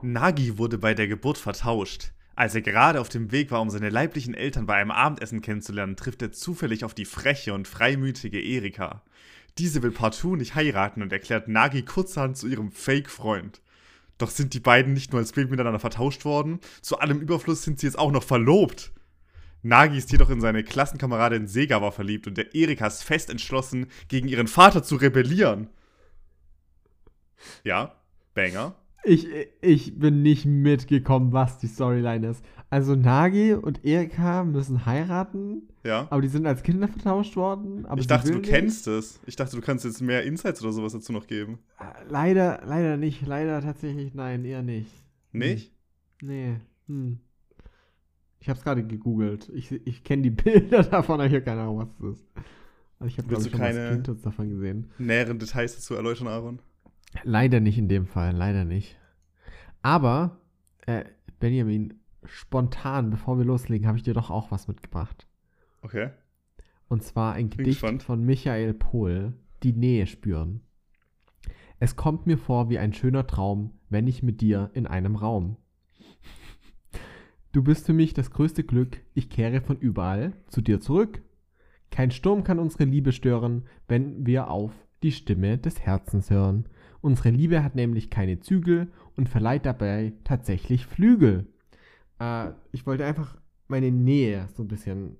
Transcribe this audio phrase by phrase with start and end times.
[0.00, 2.12] Nagi wurde bei der Geburt vertauscht.
[2.36, 5.96] Als er gerade auf dem Weg war, um seine leiblichen Eltern bei einem Abendessen kennenzulernen,
[5.96, 9.02] trifft er zufällig auf die freche und freimütige Erika.
[9.58, 13.60] Diese will partout nicht heiraten und erklärt Nagi kurzerhand zu ihrem Fake-Freund.
[14.18, 17.80] Doch sind die beiden nicht nur als Bild miteinander vertauscht worden, zu allem Überfluss sind
[17.80, 18.92] sie jetzt auch noch verlobt.
[19.62, 24.28] Nagi ist jedoch in seine Klassenkameradin Segawa verliebt und der Erika ist fest entschlossen, gegen
[24.28, 25.68] ihren Vater zu rebellieren.
[27.64, 27.94] Ja,
[28.34, 28.74] Banger.
[29.04, 29.26] Ich,
[29.60, 32.44] ich bin nicht mitgekommen, was die Storyline ist.
[32.70, 35.68] Also Nagi und Erika müssen heiraten.
[35.84, 36.06] Ja.
[36.10, 37.86] Aber die sind als Kinder vertauscht worden.
[37.96, 39.20] ich dachte, du kennst es.
[39.24, 41.58] Ich dachte, du kannst jetzt mehr Insights oder sowas dazu noch geben.
[42.08, 43.26] Leider, leider nicht.
[43.26, 44.90] Leider tatsächlich nein, eher nicht.
[45.32, 45.72] Nicht?
[46.20, 46.28] Hm.
[46.28, 46.56] Nee.
[46.88, 47.20] Hm.
[48.40, 49.50] Ich habe es gerade gegoogelt.
[49.54, 52.26] Ich, ich kenne die Bilder davon, aber ich habe keine Ahnung, was das ist.
[53.00, 54.90] Also ich habe, glaube ich, schon keine was davon gesehen.
[54.98, 56.58] Näheren Details dazu erläutern, Aaron?
[57.22, 58.96] Leider nicht in dem Fall, leider nicht.
[59.82, 60.40] Aber,
[60.86, 61.04] äh,
[61.38, 65.26] Benjamin, spontan, bevor wir loslegen, habe ich dir doch auch was mitgebracht.
[65.82, 66.10] Okay.
[66.88, 70.60] Und zwar ein Gedicht von Michael Pohl, Die Nähe spüren.
[71.80, 75.56] Es kommt mir vor wie ein schöner Traum, wenn ich mit dir in einem Raum.
[77.58, 81.24] Du bist für mich das größte Glück, ich kehre von überall zu dir zurück.
[81.90, 84.70] Kein Sturm kann unsere Liebe stören, wenn wir auf
[85.02, 86.68] die Stimme des Herzens hören.
[87.00, 91.48] Unsere Liebe hat nämlich keine Zügel und verleiht dabei tatsächlich Flügel.
[92.20, 93.36] Äh, ich wollte einfach
[93.66, 95.18] meine Nähe so ein bisschen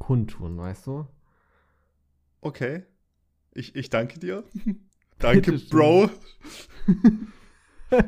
[0.00, 1.06] kundtun, weißt du?
[2.40, 2.82] Okay.
[3.52, 4.42] Ich, ich danke dir.
[5.20, 6.10] danke, Bro.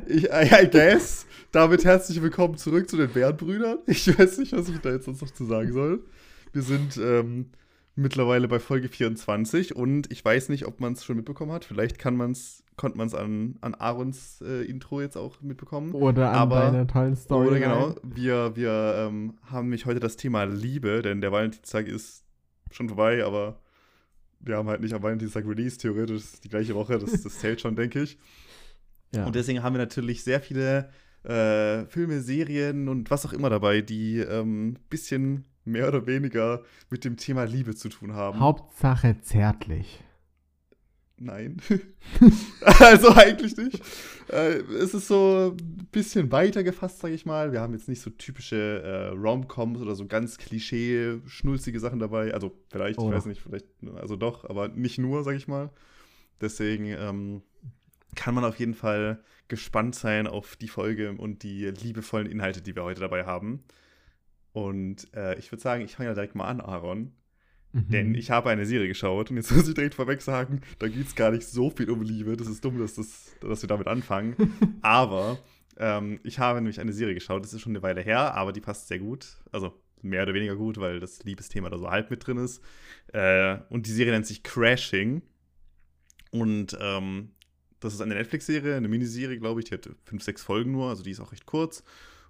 [0.07, 1.27] ich, I, I guess.
[1.53, 3.79] Damit herzlich willkommen zurück zu den Bärenbrüdern.
[3.87, 6.05] Ich weiß nicht, was ich da jetzt sonst noch zu sagen soll.
[6.53, 7.51] Wir sind ähm,
[7.95, 11.65] mittlerweile bei Folge 24 und ich weiß nicht, ob man es schon mitbekommen hat.
[11.65, 15.93] Vielleicht kann man's, konnte man es an, an Aarons äh, Intro jetzt auch mitbekommen.
[15.93, 17.49] Oder an Aber, deiner tollen Story.
[17.49, 17.95] Oder genau.
[18.03, 22.25] Wir, wir ähm, haben mich heute das Thema Liebe, denn der Valentinstag ist
[22.71, 23.61] schon vorbei, aber
[24.41, 27.77] wir haben halt nicht am Valentinstag Release, theoretisch die gleiche Woche, das, das zählt schon,
[27.77, 28.19] denke ich.
[29.15, 29.27] Ja.
[29.27, 30.91] Und deswegen haben wir natürlich sehr viele
[31.25, 36.63] äh, Filme, Serien und was auch immer dabei, die ein ähm, bisschen mehr oder weniger
[36.91, 38.39] mit dem Thema Liebe zu tun haben.
[38.41, 40.05] Hauptsache zärtlich.
[41.17, 41.59] Nein.
[42.61, 43.81] also eigentlich nicht.
[44.29, 47.53] Äh, es ist so ein bisschen weiter gefasst, sage ich mal.
[47.53, 52.35] Wir haben jetzt nicht so typische äh, Rom-Coms oder so ganz klischee, schnulzige Sachen dabei.
[52.35, 53.09] Also vielleicht, oh.
[53.09, 55.71] ich weiß nicht, vielleicht, also doch, aber nicht nur, sage ich mal.
[56.41, 57.43] Deswegen ähm,
[58.15, 62.75] kann man auf jeden Fall gespannt sein auf die Folge und die liebevollen Inhalte, die
[62.75, 63.65] wir heute dabei haben.
[64.53, 67.13] Und äh, ich würde sagen, ich fange ja direkt mal an, Aaron.
[67.73, 67.89] Mhm.
[67.89, 71.07] Denn ich habe eine Serie geschaut und jetzt muss ich direkt vorweg sagen, da geht
[71.07, 72.37] es gar nicht so viel um Liebe.
[72.37, 74.37] Das ist dumm, dass, das, dass wir damit anfangen.
[74.83, 75.39] aber
[75.77, 78.61] ähm, ich habe nämlich eine Serie geschaut, das ist schon eine Weile her, aber die
[78.61, 79.39] passt sehr gut.
[79.51, 82.63] Also mehr oder weniger gut, weil das Liebesthema da so halb mit drin ist.
[83.13, 85.23] Äh, und die Serie nennt sich Crashing.
[86.31, 87.31] Und ähm,
[87.85, 89.67] das ist eine Netflix-Serie, eine Miniserie, glaube ich.
[89.67, 91.85] Die hat fünf, sechs Folgen nur, also die ist auch recht kurz.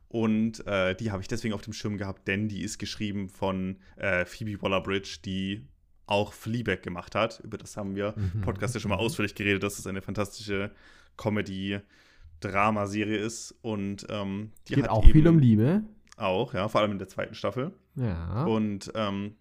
[0.08, 3.78] Und äh, die habe ich deswegen auf dem Schirm gehabt, denn die ist geschrieben von
[3.96, 5.66] äh, Phoebe Waller-Bridge, die
[6.06, 7.40] auch Fleabag gemacht hat.
[7.40, 8.40] Über das haben wir im mhm.
[8.42, 10.70] Podcast ja schon mal ausführlich geredet, dass es eine fantastische
[11.16, 13.54] Comedy-Drama-Serie ist.
[13.62, 15.82] Und ähm, die Geht hat auch viel um Liebe.
[16.16, 17.72] Auch, ja, vor allem in der zweiten Staffel.
[17.96, 18.44] Ja.
[18.44, 19.34] Und ähm,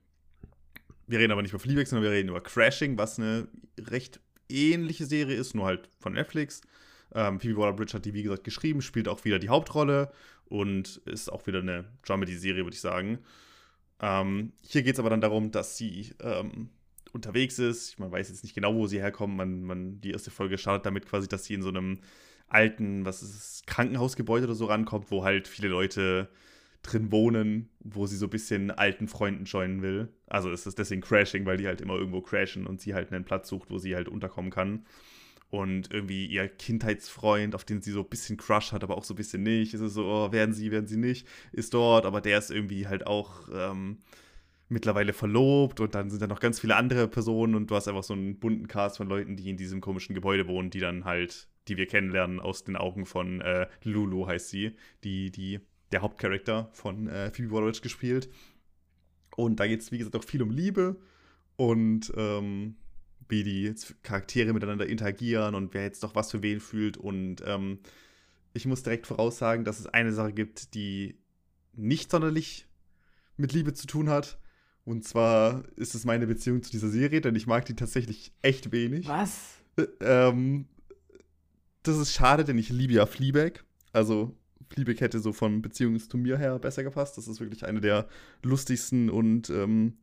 [1.05, 3.47] wir reden aber nicht über Fleabag, sondern wir reden über Crashing, was eine
[3.79, 4.19] recht
[4.49, 6.61] ähnliche Serie ist, nur halt von Netflix.
[7.13, 10.11] Ähm, Phoebe Waller-Bridge hat die, wie gesagt, geschrieben, spielt auch wieder die Hauptrolle
[10.45, 13.19] und ist auch wieder eine Dramedy-Serie, würde ich sagen.
[14.01, 16.69] Ähm, hier geht es aber dann darum, dass sie ähm,
[17.13, 17.99] unterwegs ist.
[17.99, 19.35] Man weiß jetzt nicht genau, wo sie herkommt.
[19.35, 21.99] Man, man, die erste Folge startet damit quasi, dass sie in so einem
[22.47, 26.29] alten, was ist es, Krankenhausgebäude oder so rankommt, wo halt viele Leute
[26.83, 30.09] drin wohnen, wo sie so ein bisschen alten Freunden joinen will.
[30.27, 33.25] Also ist es deswegen Crashing, weil die halt immer irgendwo crashen und sie halt einen
[33.25, 34.85] Platz sucht, wo sie halt unterkommen kann
[35.53, 39.13] und irgendwie ihr Kindheitsfreund, auf den sie so ein bisschen Crush hat, aber auch so
[39.13, 39.73] ein bisschen nicht.
[39.73, 42.87] Es ist so, oh, werden sie, werden sie nicht, ist dort, aber der ist irgendwie
[42.87, 43.99] halt auch ähm,
[44.67, 48.03] mittlerweile verlobt und dann sind da noch ganz viele andere Personen und du hast einfach
[48.03, 51.47] so einen bunten Cast von Leuten, die in diesem komischen Gebäude wohnen, die dann halt,
[51.67, 55.59] die wir kennenlernen aus den Augen von äh, Lulu heißt sie, die, die,
[55.93, 58.29] der Hauptcharakter von äh, Phoebe Waller gespielt.
[59.35, 60.97] Und da geht es, wie gesagt, auch viel um Liebe
[61.55, 62.75] und ähm,
[63.29, 63.73] wie die
[64.03, 66.97] Charaktere miteinander interagieren und wer jetzt doch was für wen fühlt.
[66.97, 67.79] Und ähm,
[68.53, 71.17] ich muss direkt voraussagen, dass es eine Sache gibt, die
[71.73, 72.67] nicht sonderlich
[73.37, 74.39] mit Liebe zu tun hat.
[74.85, 78.71] Und zwar ist es meine Beziehung zu dieser Serie, denn ich mag die tatsächlich echt
[78.71, 79.07] wenig.
[79.07, 79.59] Was?
[80.01, 80.65] Ähm,
[81.83, 83.63] das ist schade, denn ich liebe ja Fleabag.
[83.91, 84.35] Also
[84.69, 87.17] Fleabag hätte so von Beziehungs zu mir her besser gepasst.
[87.17, 88.07] Das ist wirklich eine der
[88.41, 89.97] lustigsten und ähm,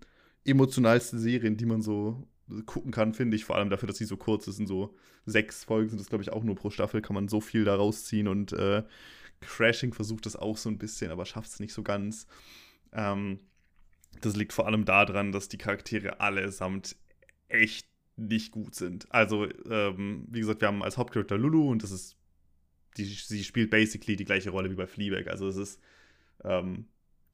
[0.44, 2.26] emotionalsten Serien, die man so
[2.66, 3.44] gucken kann, finde ich.
[3.44, 4.58] Vor allem dafür, dass sie so kurz ist.
[4.58, 4.94] Und so
[5.26, 7.02] sechs Folgen sind das, glaube ich, auch nur pro Staffel.
[7.02, 8.28] Kann man so viel da rausziehen.
[8.28, 8.82] Und äh,
[9.40, 12.26] Crashing versucht das auch so ein bisschen, aber schafft es nicht so ganz.
[12.92, 13.38] Ähm,
[14.20, 16.96] das liegt vor allem daran, dass die Charaktere allesamt
[17.48, 17.86] echt
[18.16, 19.10] nicht gut sind.
[19.12, 22.16] Also, ähm, wie gesagt, wir haben als Hauptcharakter Lulu und das ist,
[22.96, 25.28] die, sie spielt basically die gleiche Rolle wie bei Fleabag.
[25.28, 25.80] Also es ist
[26.44, 26.86] ähm,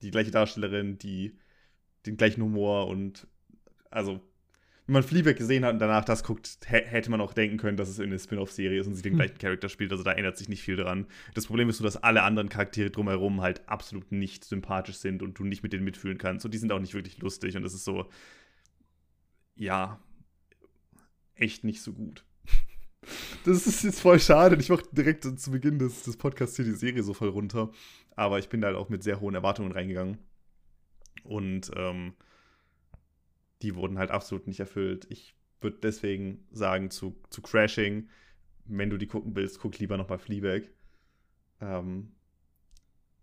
[0.02, 1.38] die gleiche Darstellerin, die
[2.04, 3.26] den gleichen Humor und
[3.90, 4.20] also
[4.86, 7.88] wenn man Fleabag gesehen hat und danach das guckt, hätte man auch denken können, dass
[7.88, 9.18] es eine Spin-off-Serie ist und sie den hm.
[9.18, 9.90] gleichen Charakter spielt.
[9.90, 11.06] Also da ändert sich nicht viel dran.
[11.34, 15.38] Das Problem ist nur, dass alle anderen Charaktere drumherum halt absolut nicht sympathisch sind und
[15.38, 16.44] du nicht mit denen mitfühlen kannst.
[16.44, 17.56] Und die sind auch nicht wirklich lustig.
[17.56, 18.08] Und das ist so,
[19.56, 19.98] ja,
[21.34, 22.24] echt nicht so gut.
[23.44, 24.56] Das ist jetzt voll schade.
[24.56, 27.70] Ich mache direkt zu Beginn des, des Podcasts hier die Serie so voll runter.
[28.16, 30.18] Aber ich bin da halt auch mit sehr hohen Erwartungen reingegangen.
[31.22, 32.14] Und ähm,
[33.62, 35.06] die wurden halt absolut nicht erfüllt.
[35.10, 38.08] Ich würde deswegen sagen zu, zu Crashing,
[38.64, 40.68] wenn du die gucken willst, guck lieber nochmal Fleabag.
[41.60, 42.12] Ähm,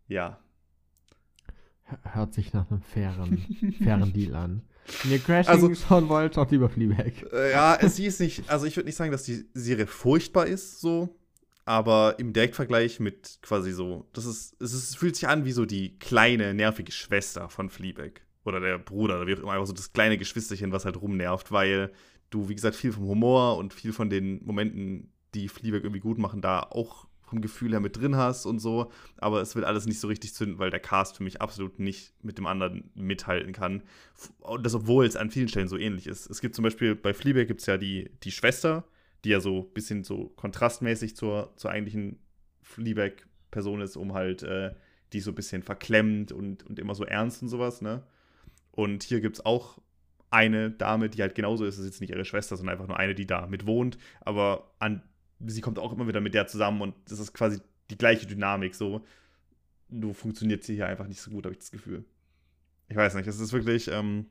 [0.07, 0.39] ja.
[2.03, 4.61] Hört sich nach einem fairen, fairen Deal an.
[5.03, 7.13] Wenn ihr Crashing also, schauen wollt, schaut lieber Fleabag.
[7.31, 10.81] Äh, ja, sie ist nicht, also ich würde nicht sagen, dass die Serie furchtbar ist,
[10.81, 11.09] so,
[11.65, 15.65] aber im Direktvergleich mit quasi so, das ist, es ist, fühlt sich an wie so
[15.65, 19.74] die kleine, nervige Schwester von Fleabag oder der Bruder oder wie auch immer, einfach so
[19.74, 21.91] das kleine Geschwisterchen, was halt rumnervt, weil
[22.30, 26.18] du, wie gesagt, viel vom Humor und viel von den Momenten, die Fleabag irgendwie gut
[26.18, 29.88] machen, da auch vom Gefühl her mit drin hast und so, aber es will alles
[29.88, 33.53] nicht so richtig zünden, weil der Cast für mich absolut nicht mit dem anderen mithalten
[33.53, 33.81] kann.
[34.39, 36.30] Und das, obwohl es an vielen Stellen so ähnlich ist.
[36.30, 38.85] Es gibt zum Beispiel, bei Fleabag gibt es ja die, die Schwester,
[39.25, 42.19] die ja so ein bisschen so kontrastmäßig zur, zur eigentlichen
[42.62, 44.75] Fleabag-Person ist, um halt, äh,
[45.12, 48.03] die so ein bisschen verklemmt und, und immer so ernst und sowas, ne?
[48.71, 49.80] Und hier gibt es auch
[50.31, 51.77] eine Dame, die halt genauso ist.
[51.77, 54.00] Das ist jetzt nicht ihre Schwester, sondern einfach nur eine, die da mit wohnt.
[54.21, 55.03] Aber an,
[55.45, 57.60] sie kommt auch immer wieder mit der zusammen und das ist quasi
[57.90, 58.75] die gleiche Dynamik.
[58.75, 59.06] So,
[59.90, 62.06] nur funktioniert sie hier einfach nicht so gut, habe ich das Gefühl.
[62.90, 64.28] Ich weiß nicht, es ist wirklich ähm,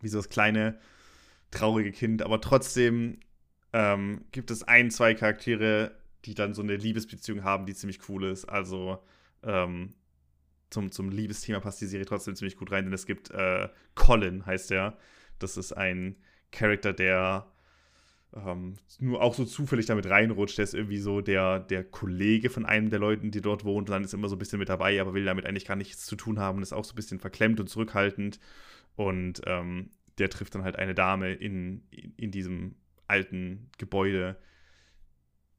[0.00, 0.78] wie so das kleine,
[1.50, 3.20] traurige Kind, aber trotzdem
[3.72, 5.92] ähm, gibt es ein, zwei Charaktere,
[6.24, 8.44] die dann so eine Liebesbeziehung haben, die ziemlich cool ist.
[8.46, 8.98] Also
[9.42, 9.94] ähm,
[10.70, 14.44] zum, zum Liebesthema passt die Serie trotzdem ziemlich gut rein, denn es gibt äh, Colin,
[14.44, 14.96] heißt der.
[15.38, 16.16] Das ist ein
[16.50, 17.46] Charakter, der
[18.34, 20.58] ähm, nur auch so zufällig damit reinrutscht.
[20.58, 23.94] Der ist irgendwie so der, der Kollege von einem der Leuten, die dort wohnt, und
[23.94, 26.16] dann ist immer so ein bisschen mit dabei, aber will damit eigentlich gar nichts zu
[26.16, 28.38] tun haben und ist auch so ein bisschen verklemmt und zurückhaltend.
[28.96, 32.74] Und ähm, der trifft dann halt eine Dame in, in, in diesem
[33.06, 34.36] alten Gebäude,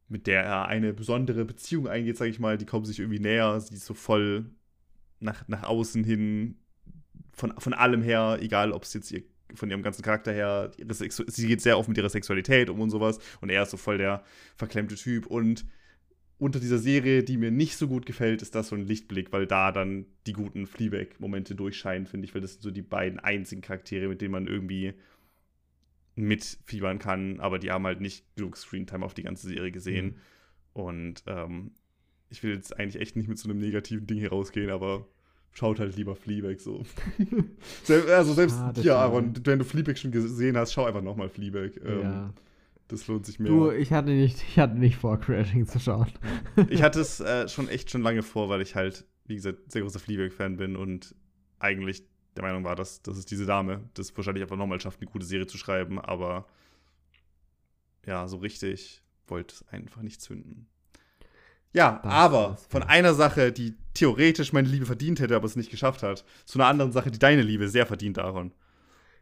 [0.07, 2.57] mit der er eine besondere Beziehung eingeht, sage ich mal.
[2.57, 3.59] Die kommen sich irgendwie näher.
[3.59, 4.49] Sie ist so voll
[5.19, 6.57] nach, nach außen hin,
[7.31, 9.23] von, von allem her, egal ob es jetzt ihr,
[9.55, 13.19] von ihrem ganzen Charakter her, sie geht sehr oft mit ihrer Sexualität um und sowas
[13.41, 14.23] und er ist so voll der
[14.55, 15.65] verklemmte Typ und
[16.39, 19.45] unter dieser Serie, die mir nicht so gut gefällt, ist das so ein Lichtblick, weil
[19.45, 23.61] da dann die guten Fleabag-Momente durchscheinen, finde ich, weil das sind so die beiden einzigen
[23.61, 24.93] Charaktere, mit denen man irgendwie
[26.15, 30.05] mitfiebern kann, aber die haben halt nicht genug Screentime auf die ganze Serie gesehen.
[30.05, 30.15] Mhm.
[30.81, 31.71] Und ähm,
[32.29, 35.07] ich will jetzt eigentlich echt nicht mit so einem negativen Ding hier rausgehen, aber
[35.51, 36.83] schaut halt lieber Fleabag so.
[37.87, 41.71] also selbst ah, ja, Aaron, wenn du Fleabag schon gesehen hast, schau einfach nochmal Fleabag.
[41.83, 42.33] Ähm, ja.
[42.87, 43.51] Das lohnt sich mehr.
[43.51, 46.11] Du, ich hatte nicht, ich hatte nicht vor, Crashing zu schauen.
[46.69, 49.83] ich hatte es äh, schon echt schon lange vor, weil ich halt, wie gesagt, sehr
[49.83, 51.13] großer Fleabag-Fan bin und
[51.59, 52.03] eigentlich
[52.35, 55.25] der Meinung war, dass, dass es diese Dame das wahrscheinlich einfach nochmal schafft, eine gute
[55.25, 56.47] Serie zu schreiben, aber
[58.05, 60.67] ja, so richtig wollte es einfach nicht zünden.
[61.73, 65.69] Ja, das aber von einer Sache, die theoretisch meine Liebe verdient hätte, aber es nicht
[65.69, 68.51] geschafft hat, zu einer anderen Sache, die deine Liebe sehr verdient, Aaron.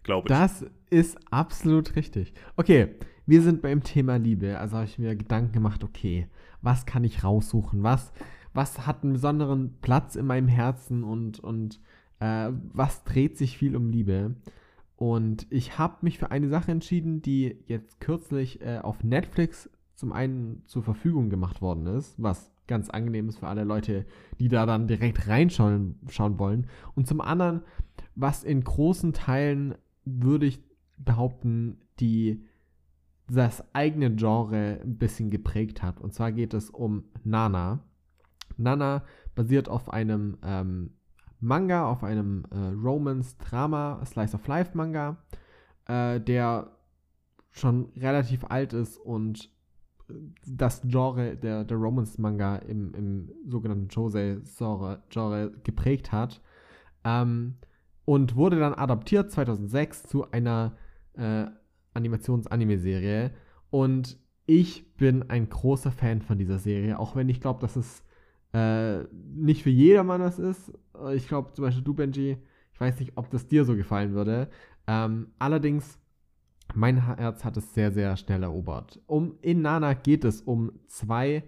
[0.03, 0.29] Glaube ich.
[0.29, 2.33] Das ist absolut richtig.
[2.55, 4.57] Okay, wir sind beim Thema Liebe.
[4.57, 6.27] Also habe ich mir Gedanken gemacht, okay,
[6.61, 7.83] was kann ich raussuchen?
[7.83, 8.13] Was,
[8.53, 11.81] was hat einen besonderen Platz in meinem Herzen und, und
[12.19, 14.35] äh, was dreht sich viel um Liebe?
[14.95, 20.13] Und ich habe mich für eine Sache entschieden, die jetzt kürzlich äh, auf Netflix zum
[20.13, 24.05] einen zur Verfügung gemacht worden ist, was ganz angenehm ist für alle Leute,
[24.39, 26.67] die da dann direkt reinschauen schauen wollen.
[26.93, 27.63] Und zum anderen,
[28.13, 29.75] was in großen Teilen,
[30.05, 30.63] würde ich
[30.97, 32.45] behaupten, die
[33.27, 35.99] das eigene Genre ein bisschen geprägt hat.
[35.99, 37.79] Und zwar geht es um Nana.
[38.55, 40.91] Nana basiert auf einem ähm,
[41.39, 45.17] Manga, auf einem äh, Romance-Drama, Slice of Life-Manga,
[45.87, 46.71] äh, der
[47.49, 49.56] schon relativ alt ist und
[50.45, 56.41] das Genre der, der Romance-Manga im, im sogenannten Josei-Genre geprägt hat.
[57.03, 57.55] Ähm,
[58.05, 60.77] und wurde dann adaptiert 2006 zu einer
[61.13, 61.45] äh,
[61.93, 63.31] Animations-Anime-Serie.
[63.69, 68.03] Und ich bin ein großer Fan von dieser Serie, auch wenn ich glaube, dass es
[68.53, 69.03] äh,
[69.35, 70.71] nicht für jedermann das ist.
[71.13, 72.37] Ich glaube zum Beispiel du, Benji,
[72.73, 74.49] ich weiß nicht, ob das dir so gefallen würde.
[74.87, 75.99] Ähm, allerdings,
[76.75, 78.99] mein Herz hat es sehr, sehr schnell erobert.
[79.07, 81.43] Um, in Nana geht es um zwei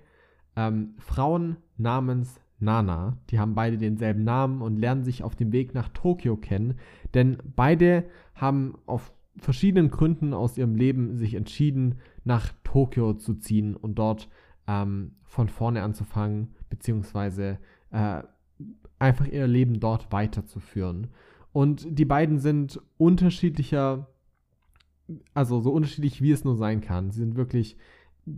[0.56, 3.18] ähm, Frauen namens Nana.
[3.30, 6.76] Die haben beide denselben Namen und lernen sich auf dem Weg nach Tokio kennen,
[7.14, 13.76] denn beide haben auf verschiedenen Gründen aus ihrem Leben sich entschieden, nach Tokio zu ziehen
[13.76, 14.30] und dort
[14.68, 17.60] ähm, von vorne anzufangen, beziehungsweise
[17.92, 18.22] äh,
[19.00, 21.08] einfach ihr Leben dort weiterzuführen.
[21.52, 24.08] Und die beiden sind unterschiedlicher,
[25.34, 27.12] also so unterschiedlich wie es nur sein kann.
[27.12, 27.78] Sie sind wirklich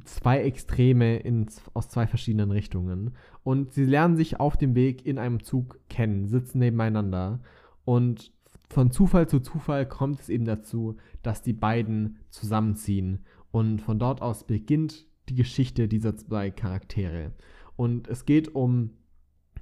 [0.06, 3.12] zwei Extreme in, aus zwei verschiedenen Richtungen.
[3.44, 7.42] Und sie lernen sich auf dem Weg in einem Zug kennen, sitzen nebeneinander.
[7.86, 8.32] Und
[8.70, 13.25] von Zufall zu Zufall kommt es eben dazu, dass die beiden zusammenziehen.
[13.51, 17.32] Und von dort aus beginnt die Geschichte dieser zwei Charaktere.
[17.75, 18.92] Und es geht um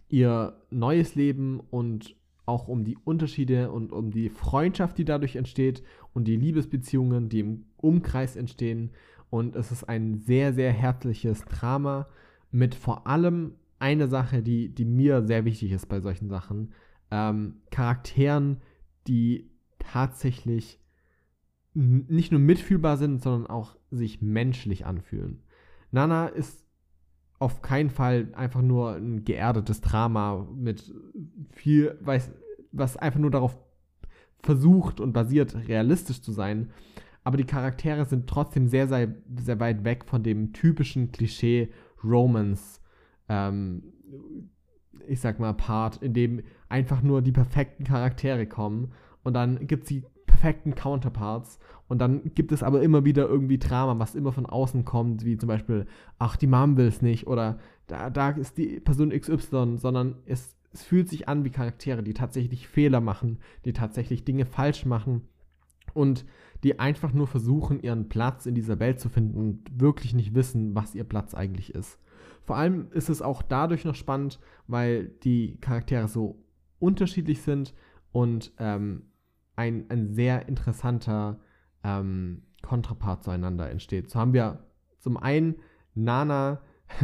[0.09, 2.15] ihr neues Leben und
[2.49, 7.39] auch um die Unterschiede und um die Freundschaft, die dadurch entsteht und die Liebesbeziehungen, die
[7.39, 8.91] im Umkreis entstehen.
[9.29, 12.07] Und es ist ein sehr, sehr herzliches Drama
[12.51, 16.73] mit vor allem einer Sache, die, die mir sehr wichtig ist bei solchen Sachen.
[17.11, 18.57] Ähm, Charakteren,
[19.07, 20.79] die tatsächlich
[21.73, 25.43] nicht nur mitfühlbar sind, sondern auch sich menschlich anfühlen.
[25.91, 26.65] Nana ist
[27.39, 30.93] auf keinen Fall einfach nur ein geerdetes Drama mit
[31.51, 32.31] viel, weiß,
[32.71, 33.57] was einfach nur darauf
[34.43, 36.71] versucht und basiert, realistisch zu sein.
[37.23, 41.69] Aber die Charaktere sind trotzdem sehr, sehr, sehr weit weg von dem typischen Klischee
[42.03, 42.81] Romance,
[43.27, 43.83] ähm,
[45.07, 48.91] ich sag mal, Part, in dem einfach nur die perfekten Charaktere kommen
[49.23, 53.57] und dann gibt es die perfekten Counterparts und dann gibt es aber immer wieder irgendwie
[53.57, 55.87] Drama, was immer von außen kommt, wie zum Beispiel,
[56.19, 60.55] ach, die Mom will es nicht oder da, da ist die Person XY, sondern es,
[60.71, 65.23] es fühlt sich an wie Charaktere, die tatsächlich Fehler machen, die tatsächlich Dinge falsch machen
[65.95, 66.25] und
[66.63, 70.75] die einfach nur versuchen, ihren Platz in dieser Welt zu finden und wirklich nicht wissen,
[70.75, 71.97] was ihr Platz eigentlich ist.
[72.43, 76.43] Vor allem ist es auch dadurch noch spannend, weil die Charaktere so
[76.77, 77.73] unterschiedlich sind
[78.11, 79.07] und ähm,
[79.55, 81.39] ein, ein sehr interessanter
[81.83, 84.09] ähm, Kontrapart zueinander entsteht.
[84.09, 84.59] So haben wir
[84.99, 85.55] zum einen
[85.95, 86.61] Nana,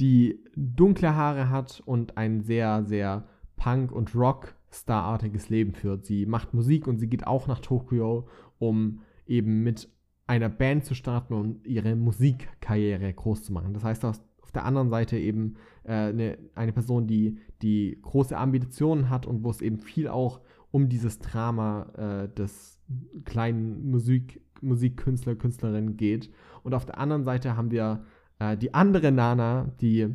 [0.00, 6.06] die dunkle Haare hat und ein sehr, sehr Punk- und Rock-Star-artiges Leben führt.
[6.06, 8.28] Sie macht Musik und sie geht auch nach Tokio,
[8.58, 9.88] um eben mit
[10.26, 13.74] einer Band zu starten und ihre Musikkarriere groß zu machen.
[13.74, 14.20] Das heißt, auf
[14.52, 19.50] der anderen Seite eben äh, eine, eine Person, die, die große Ambitionen hat und wo
[19.50, 20.40] es eben viel auch
[20.76, 22.78] um dieses Drama äh, des
[23.24, 26.30] kleinen Musik, Musikkünstler, Künstlerin geht.
[26.64, 28.04] Und auf der anderen Seite haben wir
[28.40, 30.06] äh, die andere Nana, die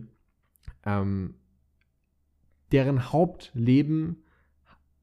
[0.86, 1.34] ähm,
[2.72, 4.18] deren Hauptleben,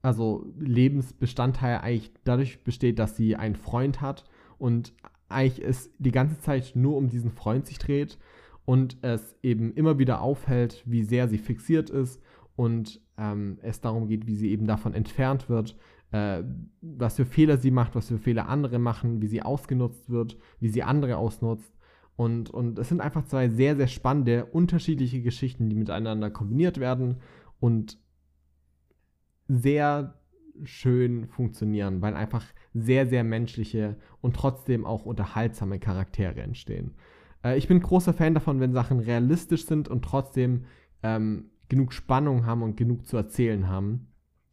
[0.01, 4.23] also Lebensbestandteil eigentlich dadurch besteht, dass sie einen Freund hat
[4.59, 4.93] und
[5.27, 8.17] eigentlich es die ganze Zeit nur um diesen Freund sich dreht
[8.63, 12.21] und es eben immer wieder aufhält, wie sehr sie fixiert ist
[12.59, 15.77] und ähm, es darum geht, wie sie eben davon entfernt wird,
[16.11, 16.43] äh,
[16.81, 20.67] was für Fehler sie macht, was für Fehler andere machen, wie sie ausgenutzt wird, wie
[20.67, 21.73] sie andere ausnutzt.
[22.17, 27.21] Und, und es sind einfach zwei sehr, sehr spannende, unterschiedliche Geschichten, die miteinander kombiniert werden
[27.61, 27.97] und
[29.47, 30.19] sehr
[30.65, 36.95] schön funktionieren, weil einfach sehr, sehr menschliche und trotzdem auch unterhaltsame Charaktere entstehen.
[37.41, 40.65] Äh, ich bin großer Fan davon, wenn Sachen realistisch sind und trotzdem
[41.03, 44.07] ähm, genug Spannung haben und genug zu erzählen haben.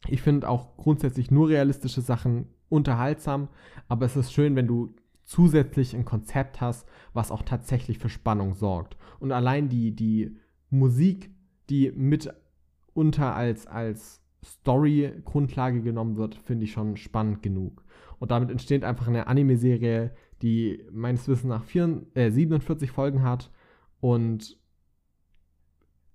[0.07, 3.49] Ich finde auch grundsätzlich nur realistische Sachen unterhaltsam,
[3.87, 8.53] aber es ist schön, wenn du zusätzlich ein Konzept hast, was auch tatsächlich für Spannung
[8.53, 8.97] sorgt.
[9.19, 10.37] Und allein die, die
[10.69, 11.31] Musik,
[11.69, 17.83] die mitunter als, als Story-Grundlage genommen wird, finde ich schon spannend genug.
[18.19, 23.51] Und damit entsteht einfach eine Anime-Serie, die meines Wissens nach 4, äh, 47 Folgen hat
[23.99, 24.57] und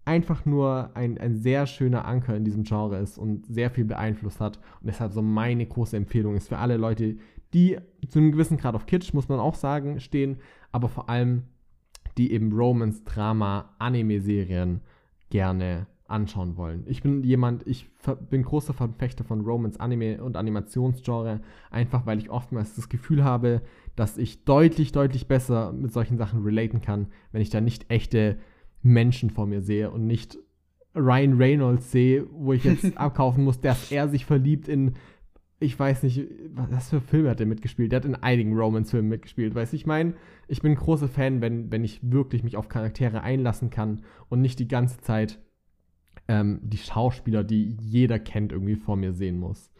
[0.04, 4.40] einfach nur ein, ein sehr schöner Anker in diesem Genre ist und sehr viel beeinflusst
[4.40, 4.58] hat.
[4.80, 7.16] Und deshalb so meine große Empfehlung ist für alle Leute,
[7.54, 7.78] die
[8.08, 10.38] zu einem gewissen Grad auf Kitsch, muss man auch sagen, stehen,
[10.72, 11.44] aber vor allem
[12.18, 14.80] die eben Romance, Drama, Anime-Serien
[15.30, 16.84] gerne anschauen wollen.
[16.86, 17.88] Ich bin jemand, ich
[18.28, 21.40] bin großer Verfechter von Romans Anime und Animationsgenre,
[21.70, 23.62] einfach weil ich oftmals das Gefühl habe,
[23.96, 28.36] dass ich deutlich, deutlich besser mit solchen Sachen relaten kann, wenn ich da nicht echte
[28.82, 30.38] Menschen vor mir sehe und nicht
[30.94, 34.94] Ryan Reynolds sehe, wo ich jetzt abkaufen muss, dass er sich verliebt in,
[35.58, 37.92] ich weiß nicht, was für Filme hat er mitgespielt?
[37.92, 39.76] Der hat in einigen Romance-Filmen mitgespielt, weißt du?
[39.76, 40.14] Ich meine,
[40.48, 44.40] ich bin ein großer Fan, wenn, wenn ich wirklich mich auf Charaktere einlassen kann und
[44.40, 45.38] nicht die ganze Zeit
[46.28, 49.70] ähm, die Schauspieler, die jeder kennt, irgendwie vor mir sehen muss.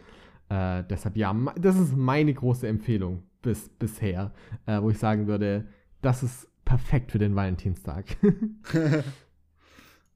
[0.49, 4.33] Äh, deshalb ja, das ist meine große Empfehlung bis, bisher,
[4.67, 5.67] äh, wo ich sagen würde,
[6.01, 8.17] das ist perfekt für den Valentinstag.
[8.23, 8.81] ja,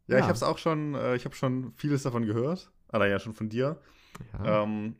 [0.06, 3.18] ja, ich habe es auch schon, äh, ich habe schon vieles davon gehört, aber ja
[3.18, 3.78] schon von dir.
[4.32, 4.62] Ja.
[4.62, 4.96] Ähm,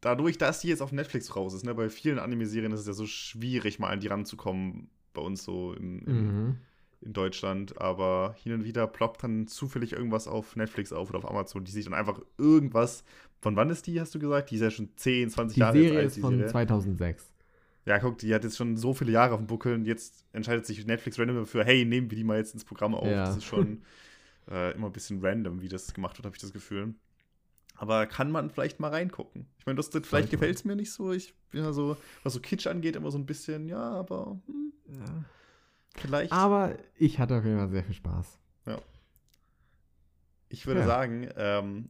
[0.00, 2.94] dadurch, dass die jetzt auf Netflix raus ist, ne, bei vielen Anime-Serien ist es ja
[2.94, 6.58] so schwierig, mal an die ranzukommen, bei uns so im, im mhm
[7.00, 11.30] in Deutschland, aber hin und wieder ploppt dann zufällig irgendwas auf Netflix auf oder auf
[11.30, 13.04] Amazon, die sich dann einfach irgendwas.
[13.40, 14.50] Von wann ist die, hast du gesagt?
[14.50, 16.16] Die ist ja schon 10, 20 die Jahre Serie alt.
[16.16, 17.27] Die Serie ist von 2006.
[17.88, 20.66] Ja, guck, die hat jetzt schon so viele Jahre auf dem Buckel und jetzt entscheidet
[20.66, 23.06] sich Netflix random für, hey, nehmen wir die mal jetzt ins Programm auf.
[23.06, 23.24] Ja.
[23.24, 23.82] Das ist schon
[24.50, 26.94] äh, immer ein bisschen random, wie das gemacht wird, habe ich das Gefühl.
[27.76, 29.46] Aber kann man vielleicht mal reingucken.
[29.58, 31.12] Ich meine, das, das vielleicht gefällt es mir nicht so.
[31.12, 34.38] Ich bin ja so, was so Kitsch angeht, immer so ein bisschen, ja, aber.
[34.46, 34.72] Hm.
[34.90, 35.24] Ja.
[35.96, 36.30] Vielleicht.
[36.30, 38.38] Aber ich hatte auf jeden Fall sehr viel Spaß.
[38.66, 38.78] Ja.
[40.50, 40.86] Ich würde ja.
[40.86, 41.88] sagen, ähm,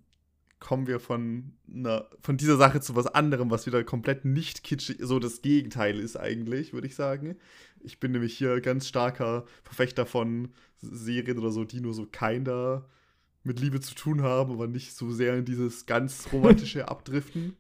[0.61, 4.99] kommen wir von, einer, von dieser Sache zu was anderem, was wieder komplett nicht kitschig,
[5.01, 7.37] so das Gegenteil ist eigentlich, würde ich sagen.
[7.81, 10.49] Ich bin nämlich hier ganz starker Verfechter von
[10.79, 12.89] Serien oder so, die nur so keiner
[13.45, 17.57] mit Liebe zu tun haben, aber nicht so sehr in dieses ganz romantische abdriften.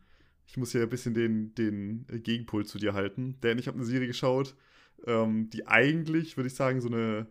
[0.47, 3.87] Ich muss hier ein bisschen den, den Gegenpol zu dir halten, denn ich habe eine
[3.87, 4.57] Serie geschaut,
[5.07, 7.27] ähm, die eigentlich, würde ich sagen, so eine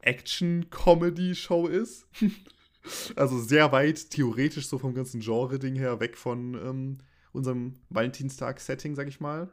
[0.00, 2.06] Action-Comedy-Show ist.
[3.16, 6.98] also sehr weit theoretisch so vom ganzen Genre-Ding her weg von ähm,
[7.32, 9.52] unserem Valentinstag-Setting, sag ich mal.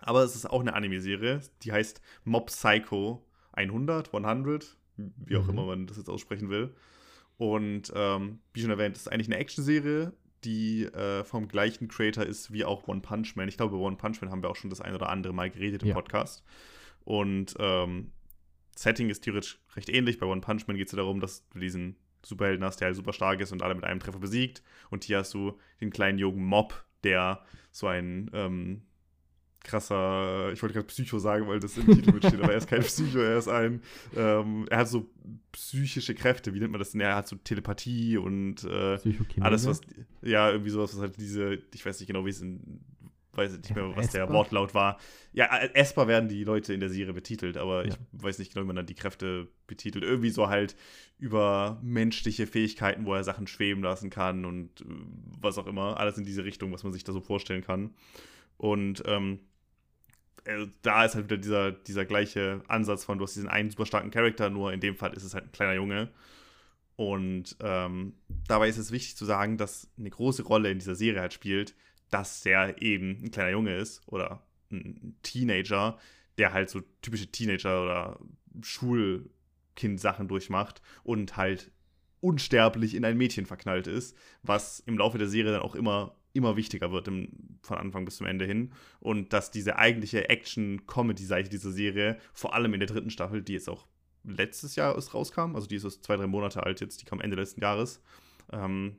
[0.00, 5.50] Aber es ist auch eine Anime-Serie, die heißt Mob Psycho 100, 100, wie auch mhm.
[5.50, 6.74] immer man das jetzt aussprechen will.
[7.36, 10.12] Und ähm, wie schon erwähnt, ist eigentlich eine Action-Serie
[10.44, 13.48] die äh, vom gleichen Creator ist wie auch One Punch Man.
[13.48, 15.50] Ich glaube, über One Punch Man haben wir auch schon das ein oder andere Mal
[15.50, 15.94] geredet im ja.
[15.94, 16.44] Podcast.
[17.04, 18.12] Und ähm,
[18.76, 20.18] Setting ist theoretisch recht ähnlich.
[20.18, 22.96] Bei One Punch Man geht es ja darum, dass du diesen Superhelden hast, der halt
[22.96, 24.62] super stark ist und alle mit einem Treffer besiegt.
[24.90, 28.82] Und hier hast du den kleinen jungen Mob, der so ein ähm,
[29.64, 32.82] krasser, ich wollte gerade Psycho sagen, weil das im Titel mitsteht, aber er ist kein
[32.82, 33.82] Psycho, er ist ein,
[34.14, 35.10] ähm, er hat so
[35.52, 37.00] psychische Kräfte, wie nennt man das denn?
[37.00, 38.98] Er hat so Telepathie und äh,
[39.40, 39.80] alles, was,
[40.22, 42.80] ja, irgendwie sowas, was halt diese, ich weiß nicht genau, wie es in,
[43.36, 44.18] weiß nicht mehr, was Esper?
[44.18, 44.98] der Wortlaut war.
[45.32, 47.92] Ja, Esper werden die Leute in der Serie betitelt, aber ja.
[47.92, 50.04] ich weiß nicht genau, wie man dann die Kräfte betitelt.
[50.04, 50.76] Irgendwie so halt
[51.18, 54.84] über menschliche Fähigkeiten, wo er Sachen schweben lassen kann und äh,
[55.40, 55.98] was auch immer.
[55.98, 57.94] Alles in diese Richtung, was man sich da so vorstellen kann.
[58.56, 59.40] Und ähm,
[60.46, 63.86] also da ist halt wieder dieser, dieser gleiche Ansatz von, du hast diesen einen super
[63.86, 66.10] starken Charakter, nur in dem Fall ist es halt ein kleiner Junge.
[66.96, 68.14] Und ähm,
[68.46, 71.74] dabei ist es wichtig zu sagen, dass eine große Rolle in dieser Serie halt spielt,
[72.14, 75.98] dass der eben ein kleiner Junge ist oder ein Teenager,
[76.38, 78.20] der halt so typische Teenager- oder
[78.62, 81.72] Schulkind-Sachen durchmacht und halt
[82.20, 86.56] unsterblich in ein Mädchen verknallt ist, was im Laufe der Serie dann auch immer immer
[86.56, 88.72] wichtiger wird im, von Anfang bis zum Ende hin.
[89.00, 93.68] Und dass diese eigentliche Action-Comedy-Seite dieser Serie, vor allem in der dritten Staffel, die jetzt
[93.68, 93.86] auch
[94.24, 97.36] letztes Jahr ist rauskam, also die ist zwei, drei Monate alt jetzt, die kam Ende
[97.36, 98.02] letzten Jahres.
[98.52, 98.98] Ähm,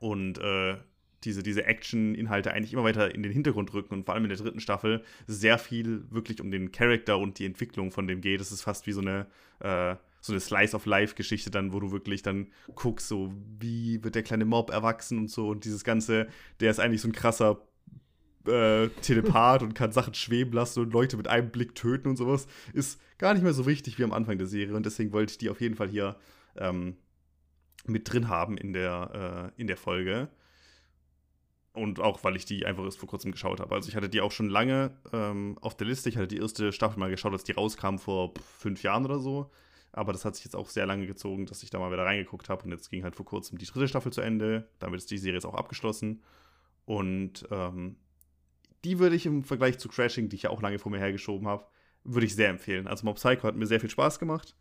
[0.00, 0.76] und äh,
[1.24, 4.38] diese, diese Action-Inhalte eigentlich immer weiter in den Hintergrund rücken und vor allem in der
[4.38, 8.40] dritten Staffel sehr viel wirklich um den Charakter und die Entwicklung von dem geht.
[8.40, 9.26] Es ist fast wie so eine
[9.60, 14.46] äh, so eine Slice-of-Life-Geschichte dann, wo du wirklich dann guckst, so wie wird der kleine
[14.46, 16.28] Mob erwachsen und so und dieses Ganze,
[16.60, 17.60] der ist eigentlich so ein krasser
[18.46, 22.46] äh, Telepath und kann Sachen schweben lassen und Leute mit einem Blick töten und sowas,
[22.72, 25.38] ist gar nicht mehr so wichtig wie am Anfang der Serie und deswegen wollte ich
[25.38, 26.16] die auf jeden Fall hier
[26.56, 26.96] ähm,
[27.86, 30.28] mit drin haben in der, äh, in der Folge.
[31.74, 33.74] Und auch, weil ich die einfach erst vor kurzem geschaut habe.
[33.74, 36.08] Also ich hatte die auch schon lange ähm, auf der Liste.
[36.08, 39.50] Ich hatte die erste Staffel mal geschaut, als die rauskam vor fünf Jahren oder so.
[39.90, 42.48] Aber das hat sich jetzt auch sehr lange gezogen, dass ich da mal wieder reingeguckt
[42.48, 42.64] habe.
[42.64, 44.68] Und jetzt ging halt vor kurzem die dritte Staffel zu Ende.
[44.78, 46.22] Damit ist die Serie jetzt auch abgeschlossen.
[46.84, 47.96] Und ähm,
[48.84, 51.48] die würde ich im Vergleich zu Crashing, die ich ja auch lange vor mir hergeschoben
[51.48, 51.66] habe,
[52.04, 52.86] würde ich sehr empfehlen.
[52.86, 54.54] Also Mob Psycho hat mir sehr viel Spaß gemacht.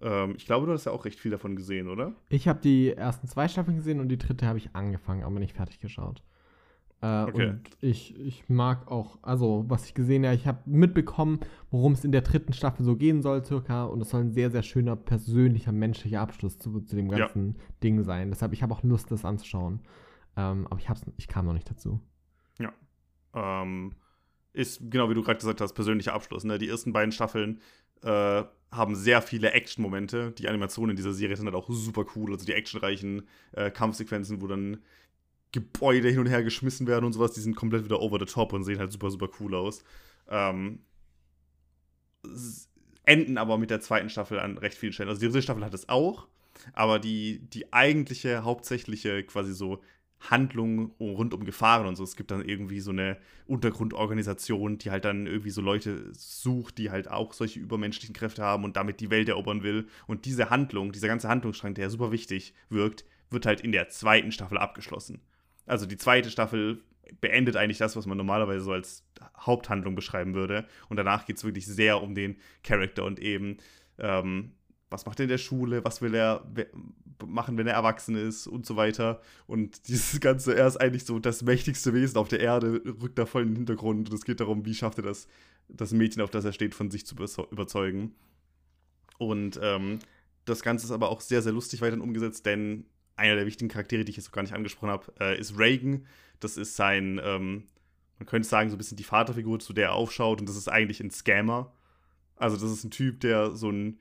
[0.00, 2.14] Ähm, ich glaube, du hast ja auch recht viel davon gesehen, oder?
[2.28, 5.56] Ich habe die ersten zwei Staffeln gesehen und die dritte habe ich angefangen, aber nicht
[5.56, 6.22] fertig geschaut.
[7.02, 7.48] Äh, okay.
[7.50, 12.04] Und ich, ich mag auch, also was ich gesehen habe, ich habe mitbekommen, worum es
[12.04, 13.84] in der dritten Staffel so gehen soll, circa.
[13.84, 17.64] Und es soll ein sehr, sehr schöner, persönlicher, menschlicher Abschluss zu, zu dem ganzen ja.
[17.82, 18.30] Ding sein.
[18.30, 19.80] Deshalb, ich habe auch Lust, das anzuschauen.
[20.36, 22.00] Ähm, aber ich, hab's, ich kam noch nicht dazu.
[22.58, 22.72] Ja.
[23.34, 23.94] Ähm,
[24.52, 26.44] ist, genau wie du gerade gesagt hast, persönlicher Abschluss.
[26.44, 26.58] Ne?
[26.58, 27.60] Die ersten beiden Staffeln
[28.02, 30.32] äh, haben sehr viele Action-Momente.
[30.32, 32.32] Die Animationen in dieser Serie sind halt auch super cool.
[32.32, 34.78] Also die actionreichen äh, Kampfsequenzen, wo dann
[35.52, 38.52] Gebäude hin und her geschmissen werden und sowas, die sind komplett wieder over the top
[38.52, 39.84] und sehen halt super, super cool aus.
[40.28, 40.80] Ähm,
[43.04, 45.08] enden aber mit der zweiten Staffel an recht vielen Stellen.
[45.08, 46.26] Also die dritte Staffel hat es auch,
[46.72, 49.82] aber die, die eigentliche, hauptsächliche quasi so
[50.18, 52.02] Handlung rund um Gefahren und so.
[52.02, 56.90] Es gibt dann irgendwie so eine Untergrundorganisation, die halt dann irgendwie so Leute sucht, die
[56.90, 59.86] halt auch solche übermenschlichen Kräfte haben und damit die Welt erobern will.
[60.06, 64.32] Und diese Handlung, dieser ganze Handlungsstrang, der super wichtig wirkt, wird halt in der zweiten
[64.32, 65.20] Staffel abgeschlossen.
[65.66, 66.82] Also die zweite Staffel
[67.20, 69.04] beendet eigentlich das, was man normalerweise so als
[69.38, 70.66] Haupthandlung beschreiben würde.
[70.88, 73.58] Und danach geht es wirklich sehr um den Charakter und eben
[73.98, 74.52] ähm,
[74.90, 76.46] was macht er in der Schule, was will er
[77.24, 79.20] machen, wenn er erwachsen ist und so weiter.
[79.46, 83.26] Und dieses Ganze, er ist eigentlich so das mächtigste Wesen auf der Erde, rückt da
[83.26, 84.10] voll in den Hintergrund.
[84.10, 85.26] Und es geht darum, wie schafft er das,
[85.68, 87.16] das Mädchen, auf das er steht, von sich zu
[87.50, 88.14] überzeugen.
[89.18, 89.98] Und ähm,
[90.44, 92.84] das Ganze ist aber auch sehr, sehr lustig weiterhin umgesetzt, denn
[93.16, 96.06] einer der wichtigen Charaktere, die ich jetzt noch gar nicht angesprochen habe, äh, ist Reagan.
[96.40, 97.64] Das ist sein, ähm,
[98.18, 100.40] man könnte sagen, so ein bisschen die Vaterfigur, zu der er aufschaut.
[100.40, 101.72] Und das ist eigentlich ein Scammer.
[102.36, 103.98] Also, das ist ein Typ, der so ein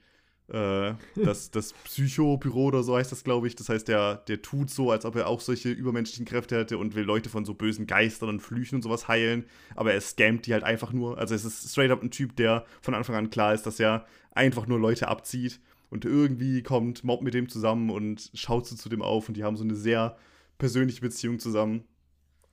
[0.47, 3.55] äh, das, das Psychobüro oder so heißt das, glaube ich.
[3.55, 6.95] Das heißt, der, der tut so, als ob er auch solche übermenschlichen Kräfte hätte und
[6.95, 9.45] will Leute von so bösen Geistern und Flüchen und sowas heilen.
[9.75, 11.17] Aber er scammt die halt einfach nur.
[11.17, 14.05] Also es ist straight up ein Typ, der von Anfang an klar ist, dass er
[14.31, 15.59] einfach nur Leute abzieht.
[15.89, 19.27] Und irgendwie kommt Mob mit dem zusammen und schaut so zu dem auf.
[19.27, 20.17] Und die haben so eine sehr
[20.57, 21.85] persönliche Beziehung zusammen.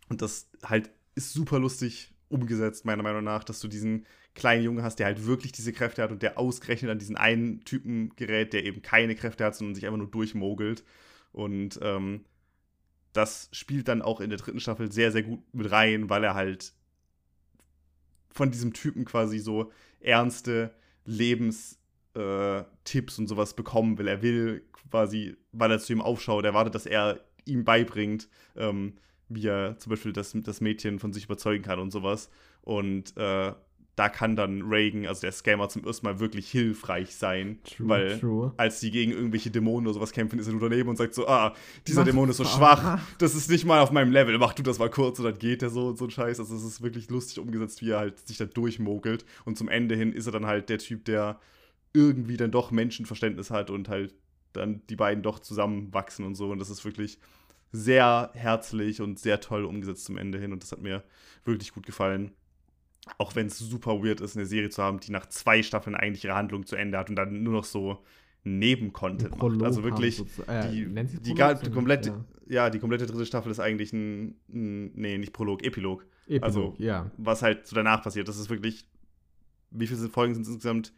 [0.09, 4.83] Und das halt ist super lustig umgesetzt, meiner Meinung nach, dass du diesen kleinen Junge
[4.83, 8.53] hast, der halt wirklich diese Kräfte hat und der ausgerechnet an diesen einen Typen gerät,
[8.53, 10.85] der eben keine Kräfte hat, sondern sich einfach nur durchmogelt.
[11.33, 12.25] Und ähm,
[13.13, 16.35] das spielt dann auch in der dritten Staffel sehr, sehr gut mit rein, weil er
[16.35, 16.73] halt
[18.31, 21.82] von diesem Typen quasi so ernste Lebenstipps
[22.15, 22.63] äh,
[23.19, 24.09] und sowas bekommen will.
[24.09, 28.95] Er will quasi, weil er zu ihm aufschaut, erwartet, dass er ihm beibringt, ähm,
[29.29, 32.31] wie er zum Beispiel das, das Mädchen von sich überzeugen kann und sowas.
[32.63, 33.53] Und äh,
[33.95, 37.59] da kann dann Reagan, also der Scammer, zum ersten Mal wirklich hilfreich sein.
[37.65, 38.53] True, weil true.
[38.57, 41.29] als die gegen irgendwelche Dämonen oder sowas kämpfen, ist er nur daneben und sagt so,
[41.29, 41.55] ah,
[41.87, 44.63] dieser mach Dämon ist so schwach, das ist nicht mal auf meinem Level, mach du
[44.63, 46.41] das mal kurz und dann geht der so und so ein Scheiß.
[46.41, 49.27] Also es ist wirklich lustig umgesetzt, wie er halt sich da durchmogelt.
[49.45, 51.39] Und zum Ende hin ist er dann halt der Typ, der
[51.93, 54.15] irgendwie dann doch Menschenverständnis hat und halt
[54.53, 56.51] dann die beiden doch zusammenwachsen und so.
[56.51, 57.19] Und das ist wirklich
[57.71, 60.53] sehr herzlich und sehr toll umgesetzt zum Ende hin.
[60.53, 61.05] Und das hat mir
[61.45, 62.33] wirklich gut gefallen
[63.19, 66.25] auch wenn es super weird ist, eine Serie zu haben, die nach zwei Staffeln eigentlich
[66.25, 67.99] ihre Handlung zu Ende hat und dann nur noch so
[68.45, 69.63] Nebencontent macht.
[69.63, 70.87] Also wirklich so, äh, die,
[71.21, 72.11] die, die komplette,
[72.49, 72.65] ja.
[72.65, 72.71] ja.
[72.71, 76.07] die komplette dritte Staffel ist eigentlich ein, ein nee, nicht Prolog, Epilog.
[76.27, 77.11] Epilog also, ja.
[77.17, 78.29] was halt so danach passiert.
[78.29, 78.87] Das ist wirklich,
[79.71, 80.93] wie viele Folgen sind es insgesamt?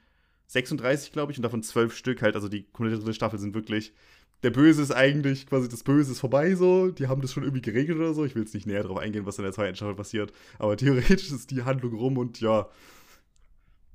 [0.46, 2.34] 36, glaube ich, und davon zwölf Stück halt.
[2.34, 3.92] Also die komplette dritte Staffel sind wirklich
[4.44, 6.90] der Böse ist eigentlich quasi das Böse ist vorbei so.
[6.90, 8.26] Die haben das schon irgendwie geregelt oder so.
[8.26, 10.32] Ich will jetzt nicht näher darauf eingehen, was in der zweiten Staffel passiert.
[10.58, 12.68] Aber theoretisch ist die Handlung rum und ja,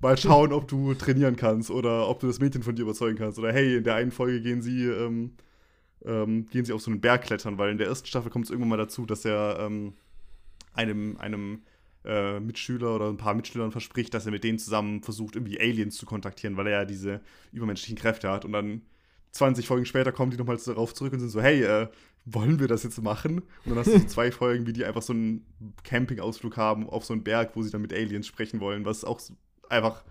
[0.01, 3.37] mal schauen, ob du trainieren kannst oder ob du das Mädchen von dir überzeugen kannst.
[3.37, 5.33] Oder hey, in der einen Folge gehen sie, ähm,
[6.03, 8.51] ähm, gehen sie auf so einen Berg klettern, weil in der ersten Staffel kommt es
[8.51, 9.93] irgendwann mal dazu, dass er ähm,
[10.73, 11.61] einem, einem
[12.05, 15.97] äh, Mitschüler oder ein paar Mitschülern verspricht, dass er mit denen zusammen versucht, irgendwie Aliens
[15.97, 18.45] zu kontaktieren, weil er ja diese übermenschlichen Kräfte hat.
[18.45, 18.81] Und dann
[19.31, 21.87] 20 Folgen später kommen die nochmal darauf zurück und sind so, hey, äh,
[22.25, 23.39] wollen wir das jetzt machen?
[23.39, 25.45] Und dann hast du so zwei Folgen, wie die einfach so einen
[25.83, 29.19] Campingausflug haben auf so einen Berg, wo sie dann mit Aliens sprechen wollen, was auch
[29.69, 30.03] einfach.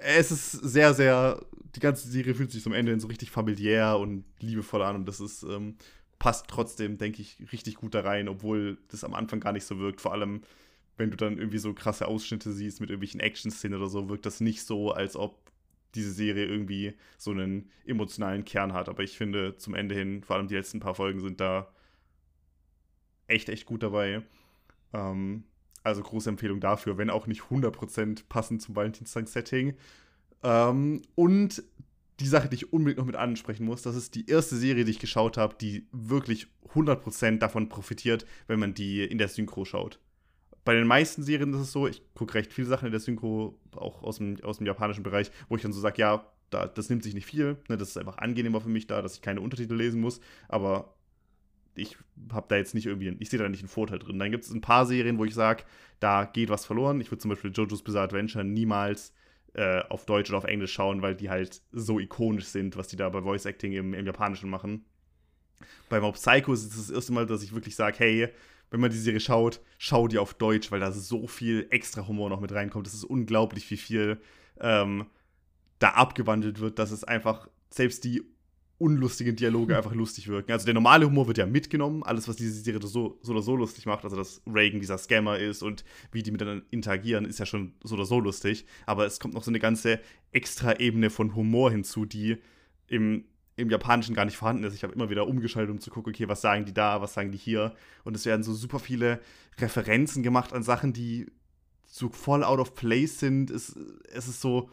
[0.00, 1.44] Es ist sehr, sehr.
[1.74, 5.06] Die ganze Serie fühlt sich zum Ende hin so richtig familiär und liebevoll an und
[5.06, 5.42] das ist.
[5.42, 5.76] Ähm,
[6.18, 9.78] passt trotzdem, denke ich, richtig gut da rein, obwohl das am Anfang gar nicht so
[9.78, 10.00] wirkt.
[10.00, 10.42] Vor allem,
[10.96, 14.40] wenn du dann irgendwie so krasse Ausschnitte siehst mit irgendwelchen Action-Szenen oder so, wirkt das
[14.40, 15.38] nicht so, als ob
[15.94, 18.88] diese Serie irgendwie so einen emotionalen Kern hat.
[18.88, 21.68] Aber ich finde zum Ende hin, vor allem die letzten paar Folgen sind da
[23.26, 24.22] echt, echt gut dabei.
[24.92, 25.44] Ähm,
[25.82, 29.76] also große Empfehlung dafür, wenn auch nicht 100% passend zum Valentinstag-Setting.
[30.42, 31.62] Ähm, und
[32.20, 34.92] die Sache, die ich unbedingt noch mit ansprechen muss, das ist die erste Serie, die
[34.92, 40.00] ich geschaut habe, die wirklich 100% davon profitiert, wenn man die in der Synchro schaut
[40.66, 43.56] bei den meisten Serien ist es so, ich gucke recht viele Sachen in der Synchro,
[43.76, 46.90] auch aus dem, aus dem japanischen Bereich, wo ich dann so sage, ja, da, das
[46.90, 47.56] nimmt sich nicht viel.
[47.68, 50.20] Ne, das ist einfach angenehmer für mich da, dass ich keine Untertitel lesen muss.
[50.48, 50.96] Aber
[51.76, 51.96] ich
[52.32, 54.18] habe da jetzt nicht irgendwie, ich sehe da nicht einen Vorteil drin.
[54.18, 55.62] Dann gibt es ein paar Serien, wo ich sage,
[56.00, 57.00] da geht was verloren.
[57.00, 59.14] Ich würde zum Beispiel JoJo's Bizarre Adventure niemals
[59.56, 62.96] äh, auf Deutsch oder auf Englisch schauen, weil die halt so ikonisch sind, was die
[62.96, 64.84] da bei Voice Acting im, im Japanischen machen.
[65.88, 68.28] Bei Mob Psycho ist es das erste Mal, dass ich wirklich sage, hey,
[68.70, 72.28] wenn man die Serie schaut, schau die auf Deutsch, weil da so viel extra Humor
[72.28, 72.86] noch mit reinkommt.
[72.86, 74.20] Das ist unglaublich, wie viel
[74.60, 75.06] ähm,
[75.78, 78.24] da abgewandelt wird, dass es einfach selbst die
[78.78, 80.52] unlustigen Dialoge einfach lustig wirken.
[80.52, 83.56] Also der normale Humor wird ja mitgenommen, alles, was diese Serie so, so oder so
[83.56, 87.46] lustig macht, also dass Reagan dieser Scammer ist und wie die miteinander interagieren, ist ja
[87.46, 88.66] schon so oder so lustig.
[88.84, 90.00] Aber es kommt noch so eine ganze
[90.32, 92.36] extra Ebene von Humor hinzu, die
[92.88, 93.24] im,
[93.56, 94.74] im Japanischen gar nicht vorhanden ist.
[94.74, 97.32] Ich habe immer wieder umgeschaltet, um zu gucken, okay, was sagen die da, was sagen
[97.32, 97.74] die hier.
[98.04, 99.20] Und es werden so super viele
[99.58, 101.26] Referenzen gemacht an Sachen, die
[101.86, 103.50] so voll out of place sind.
[103.50, 103.74] Es,
[104.12, 104.68] es ist so,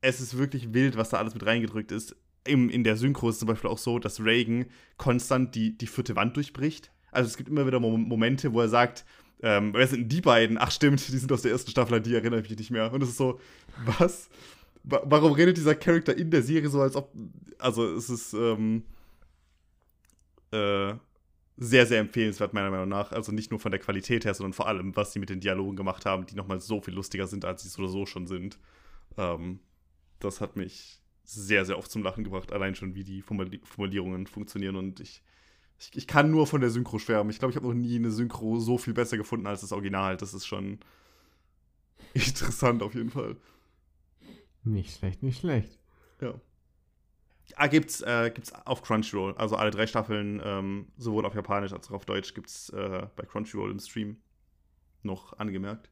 [0.00, 3.40] es ist wirklich wild, was da alles mit reingedrückt ist im, in der Synchro ist
[3.40, 6.90] zum Beispiel auch so, dass Reagan konstant die, die vierte Wand durchbricht.
[7.10, 9.04] Also es gibt immer wieder Momente, wo er sagt,
[9.42, 10.58] ähm, wer sind die beiden?
[10.58, 12.92] Ach stimmt, die sind aus der ersten Staffel, an die erinnere ich mich nicht mehr.
[12.92, 13.40] Und es ist so,
[13.98, 14.28] was?
[14.82, 17.12] Warum redet dieser Charakter in der Serie so, als ob.
[17.58, 18.84] Also es ist ähm,
[20.52, 20.94] äh,
[21.56, 23.12] sehr, sehr empfehlenswert, meiner Meinung nach.
[23.12, 25.76] Also nicht nur von der Qualität her, sondern vor allem, was sie mit den Dialogen
[25.76, 28.58] gemacht haben, die nochmal so viel lustiger sind, als sie so oder so schon sind.
[29.16, 29.60] Ähm,
[30.20, 34.76] das hat mich sehr, sehr oft zum Lachen gebracht, allein schon, wie die Formulierungen funktionieren.
[34.76, 35.22] Und ich,
[35.78, 37.30] ich, ich kann nur von der Synchro schwärmen.
[37.30, 40.16] Ich glaube, ich habe noch nie eine Synchro so viel besser gefunden als das Original.
[40.16, 40.78] Das ist schon
[42.14, 43.36] interessant auf jeden Fall.
[44.64, 45.78] Nicht schlecht, nicht schlecht.
[46.20, 46.34] Ja.
[47.54, 49.34] Ah, gibt's, äh, gibt's auf Crunchyroll.
[49.36, 53.24] Also alle drei Staffeln, ähm, sowohl auf Japanisch als auch auf Deutsch, gibt's äh, bei
[53.24, 54.16] Crunchyroll im Stream
[55.02, 55.90] noch angemerkt.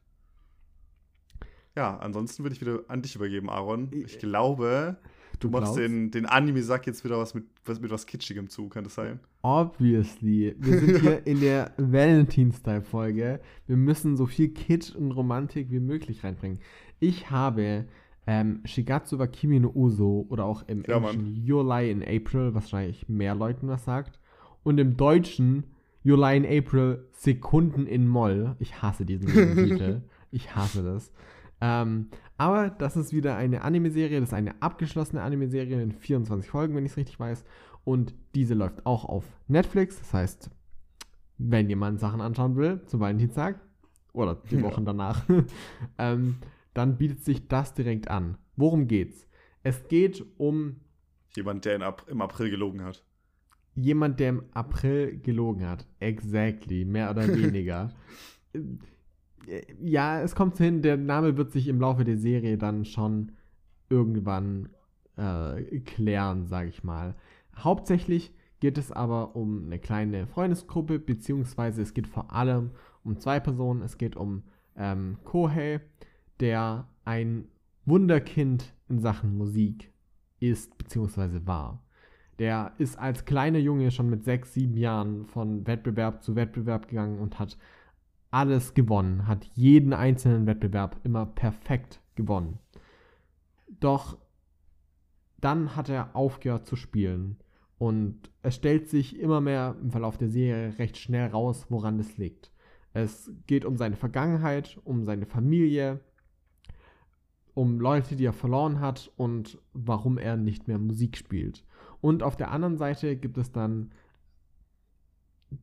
[1.75, 3.89] Ja, ansonsten würde ich wieder an dich übergeben, Aaron.
[3.91, 4.97] Ich glaube,
[5.39, 8.83] Du, machst den, den Anime-Sack jetzt wieder was mit, was mit was Kitschigem zu, kann
[8.83, 9.19] das sein?
[9.41, 10.55] Obviously.
[10.57, 13.39] Wir sind hier in der Valentine-Style-Folge.
[13.67, 16.59] Wir müssen so viel Kitsch und Romantik wie möglich reinbringen.
[16.99, 17.85] Ich habe
[18.27, 22.63] ähm, Shigatsu wa Kimi no Uso oder auch im ja, Englischen July in April, was
[22.63, 24.19] wahrscheinlich mehr Leuten was sagt.
[24.63, 25.65] Und im Deutschen
[26.03, 28.55] July in April Sekunden in Moll.
[28.59, 30.01] Ich hasse diesen Titel.
[30.31, 31.11] Ich hasse das.
[31.61, 36.75] Ähm, aber das ist wieder eine Anime-Serie, das ist eine abgeschlossene Anime-Serie in 24 Folgen,
[36.75, 37.43] wenn ich es richtig weiß.
[37.83, 39.99] Und diese läuft auch auf Netflix.
[39.99, 40.49] Das heißt,
[41.37, 43.59] wenn jemand Sachen anschauen will, zum Valentinstag
[44.13, 44.85] oder die Wochen ja.
[44.85, 45.23] danach,
[45.97, 46.37] ähm,
[46.73, 48.37] dann bietet sich das direkt an.
[48.55, 49.27] Worum geht's?
[49.63, 50.81] Es geht um.
[51.35, 51.75] Jemand, der
[52.07, 53.03] im April gelogen hat.
[53.75, 55.85] Jemand, der im April gelogen hat.
[55.99, 56.85] Exactly.
[56.85, 57.93] Mehr oder weniger
[59.81, 63.33] ja, es kommt hin, der Name wird sich im Laufe der Serie dann schon
[63.89, 64.69] irgendwann
[65.17, 67.15] äh, klären, sage ich mal.
[67.55, 72.71] Hauptsächlich geht es aber um eine kleine Freundesgruppe, beziehungsweise es geht vor allem
[73.03, 73.81] um zwei Personen.
[73.81, 74.43] Es geht um
[74.75, 75.81] ähm, Kohei,
[76.39, 77.47] der ein
[77.85, 79.91] Wunderkind in Sachen Musik
[80.39, 81.83] ist, beziehungsweise war.
[82.39, 87.19] Der ist als kleiner Junge schon mit sechs, sieben Jahren von Wettbewerb zu Wettbewerb gegangen
[87.19, 87.57] und hat
[88.31, 92.59] alles gewonnen, hat jeden einzelnen Wettbewerb immer perfekt gewonnen.
[93.79, 94.17] Doch
[95.39, 97.37] dann hat er aufgehört zu spielen
[97.77, 102.17] und es stellt sich immer mehr im Verlauf der Serie recht schnell raus, woran es
[102.17, 102.51] liegt.
[102.93, 105.99] Es geht um seine Vergangenheit, um seine Familie,
[107.53, 111.65] um Leute, die er verloren hat und warum er nicht mehr Musik spielt.
[112.01, 113.91] Und auf der anderen Seite gibt es dann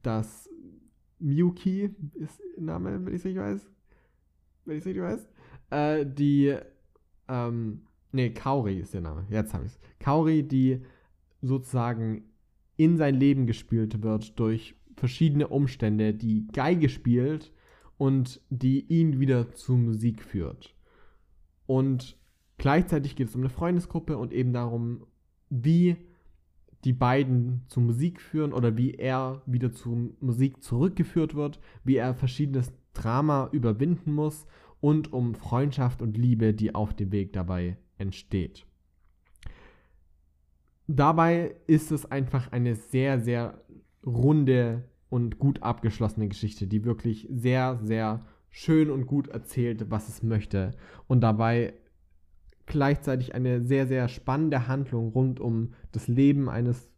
[0.03, 0.49] das
[1.23, 3.71] Miyuki ist der Name, wenn ich es richtig weiß.
[4.65, 5.29] Wenn ich es richtig weiß.
[5.71, 6.57] Äh, die,
[7.29, 7.83] ähm,
[8.13, 9.27] nee, Kaori ist der Name.
[9.31, 9.81] Jetzt habe ich es.
[9.99, 10.83] Kaori, die
[11.41, 12.25] sozusagen
[12.77, 17.53] in sein Leben gespielt wird durch verschiedene Umstände, die Geige spielt
[17.97, 20.75] und die ihn wieder zu Musik führt.
[21.67, 22.19] Und
[22.59, 25.07] gleichzeitig geht es um eine Freundesgruppe und eben darum,
[25.51, 25.97] wie
[26.85, 32.15] die beiden zur Musik führen oder wie er wieder zur Musik zurückgeführt wird, wie er
[32.15, 34.47] verschiedenes Drama überwinden muss
[34.81, 38.67] und um Freundschaft und Liebe, die auf dem Weg dabei entsteht.
[40.89, 43.63] Dabei ist es einfach eine sehr, sehr
[44.05, 50.23] runde und gut abgeschlossene Geschichte, die wirklich sehr, sehr schön und gut erzählt, was es
[50.23, 50.73] möchte
[51.07, 51.75] und dabei
[52.67, 56.91] gleichzeitig eine sehr, sehr spannende Handlung rund um das Leben eines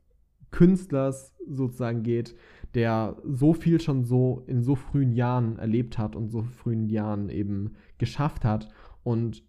[0.51, 2.37] Künstlers sozusagen geht,
[2.75, 7.29] der so viel schon so in so frühen Jahren erlebt hat und so frühen Jahren
[7.29, 8.69] eben geschafft hat
[9.03, 9.43] und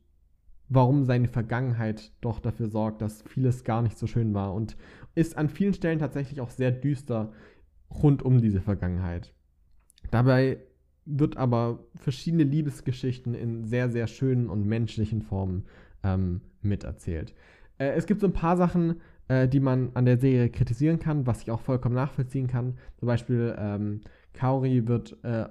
[0.67, 4.77] warum seine Vergangenheit doch dafür sorgt, dass vieles gar nicht so schön war und
[5.13, 7.31] ist an vielen Stellen tatsächlich auch sehr düster
[7.89, 9.33] rund um diese Vergangenheit.
[10.11, 10.57] Dabei
[11.05, 15.65] wird aber verschiedene Liebesgeschichten in sehr, sehr schönen und menschlichen Formen
[16.05, 17.33] ähm, miterzählt.
[17.77, 21.25] Äh, es gibt so ein paar Sachen, äh, die man an der Serie kritisieren kann,
[21.25, 22.77] was ich auch vollkommen nachvollziehen kann.
[22.97, 24.01] Zum Beispiel ähm,
[24.33, 25.45] Kaori wird, äh,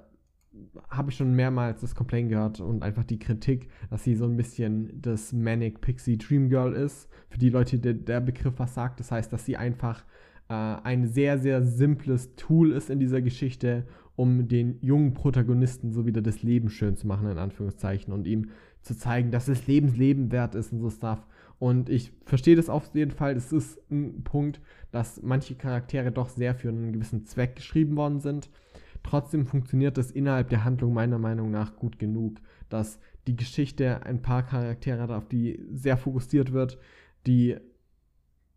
[0.89, 4.37] habe ich schon mehrmals das Complaint gehört und einfach die Kritik, dass sie so ein
[4.37, 7.09] bisschen das Manic Pixie Dream Girl ist.
[7.29, 9.01] Für die Leute, die der Begriff was sagt.
[9.01, 10.05] Das heißt, dass sie einfach
[10.47, 16.05] äh, ein sehr, sehr simples Tool ist in dieser Geschichte, um den jungen Protagonisten so
[16.05, 18.51] wieder das Leben schön zu machen, in Anführungszeichen, und ihm
[18.85, 21.25] zu zeigen, dass das Lebens Leben wert ist und so Stuff.
[21.57, 23.33] Und ich verstehe das auf jeden Fall.
[23.33, 28.19] Das ist ein Punkt, dass manche Charaktere doch sehr für einen gewissen Zweck geschrieben worden
[28.19, 28.49] sind.
[29.01, 32.37] Trotzdem funktioniert das innerhalb der Handlung meiner Meinung nach gut genug,
[32.69, 36.77] dass die Geschichte ein paar Charaktere hat, auf die sehr fokussiert wird,
[37.25, 37.57] die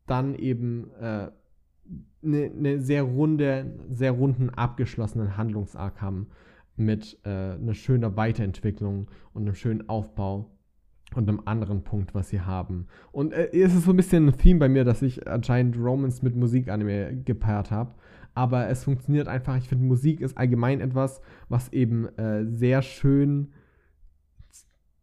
[0.07, 1.31] dann eben eine äh,
[2.21, 6.29] ne, ne sehr runde, sehr runden, abgeschlossenen Handlungsarg haben
[6.79, 10.51] mit äh, einer schönen Weiterentwicklung und einem schönen Aufbau
[11.15, 12.87] und einem anderen Punkt, was sie haben.
[13.13, 16.23] Und äh, es ist so ein bisschen ein Theme bei mir, dass ich anscheinend Romans
[16.23, 17.95] mit Musikanime gepaart habe.
[18.35, 19.57] Aber es funktioniert einfach.
[19.57, 23.53] Ich finde, Musik ist allgemein etwas, was eben äh, sehr schön,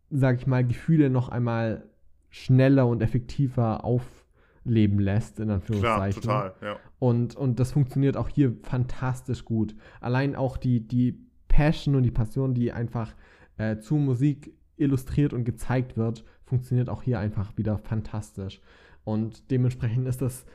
[0.09, 1.89] sag ich mal, Gefühle noch einmal
[2.29, 6.21] schneller und effektiver aufleben lässt, in Anführungszeichen.
[6.21, 6.79] Klar, total, ja.
[6.99, 9.75] Und, und das funktioniert auch hier fantastisch gut.
[10.01, 13.13] Allein auch die, die Passion und die Passion, die einfach
[13.57, 18.61] äh, zu Musik illustriert und gezeigt wird, funktioniert auch hier einfach wieder fantastisch.
[19.03, 20.45] Und dementsprechend ist das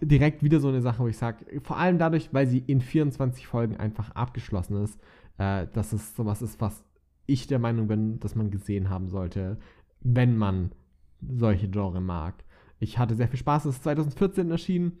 [0.00, 3.46] direkt wieder so eine Sache, wo ich sage, vor allem dadurch, weil sie in 24
[3.46, 5.00] Folgen einfach abgeschlossen ist,
[5.38, 6.84] äh, dass es sowas ist, was
[7.26, 9.58] ich der Meinung bin, dass man gesehen haben sollte,
[10.00, 10.72] wenn man
[11.20, 12.44] solche Genre mag.
[12.80, 14.98] Ich hatte sehr viel Spaß, es ist 2014 erschienen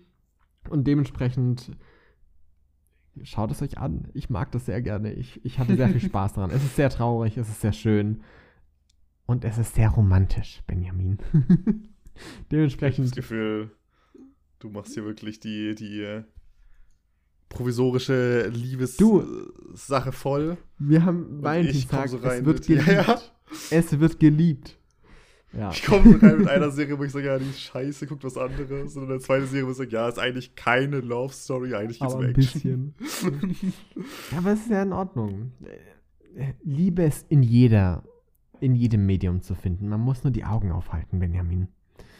[0.70, 1.72] und dementsprechend
[3.22, 4.08] schaut es euch an.
[4.14, 5.12] Ich mag das sehr gerne.
[5.12, 6.50] Ich, ich hatte sehr viel Spaß daran.
[6.50, 8.22] Es ist sehr traurig, es ist sehr schön.
[9.26, 11.18] Und es ist sehr romantisch, Benjamin.
[12.50, 13.06] Dementsprechend.
[13.06, 13.70] Ich habe das Gefühl,
[14.58, 16.24] du machst hier wirklich die, die äh,
[17.48, 20.58] provisorische Liebessache voll.
[20.78, 22.86] Wir haben Valentinstag, so es wird geliebt.
[22.86, 23.20] Ja, ja.
[23.70, 24.78] Es wird geliebt.
[25.56, 25.70] Ja.
[25.70, 28.36] Ich komme rein mit einer Serie, wo ich sage, ja, die ist scheiße, guckt was
[28.36, 28.96] anderes.
[28.96, 32.14] Und eine zweite Serie, wo ich sage, ja, ist eigentlich keine Love Story, eigentlich geht's
[32.14, 32.94] um Action.
[32.98, 33.74] Bisschen.
[34.32, 35.52] ja, aber es ist ja in Ordnung.
[36.62, 38.02] Liebe ist in jeder
[38.60, 39.88] in jedem Medium zu finden.
[39.88, 41.68] Man muss nur die Augen aufhalten, Benjamin.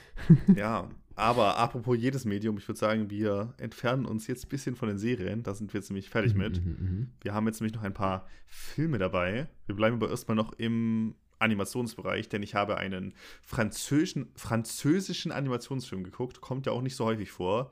[0.56, 4.88] ja, aber apropos jedes Medium, ich würde sagen, wir entfernen uns jetzt ein bisschen von
[4.88, 5.42] den Serien.
[5.42, 6.64] Da sind wir jetzt nämlich fertig mhm, mit.
[6.64, 7.10] Mhm, mhm.
[7.22, 9.48] Wir haben jetzt nämlich noch ein paar Filme dabei.
[9.66, 16.40] Wir bleiben aber erstmal noch im Animationsbereich, denn ich habe einen französischen, französischen Animationsfilm geguckt.
[16.40, 17.70] Kommt ja auch nicht so häufig vor.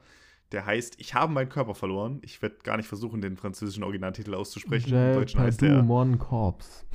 [0.52, 2.20] Der heißt Ich habe meinen Körper verloren.
[2.22, 4.94] Ich werde gar nicht versuchen, den französischen Originaltitel auszusprechen.
[4.94, 5.82] Im Deutschen heißt der.
[5.82, 6.86] Mon Corps.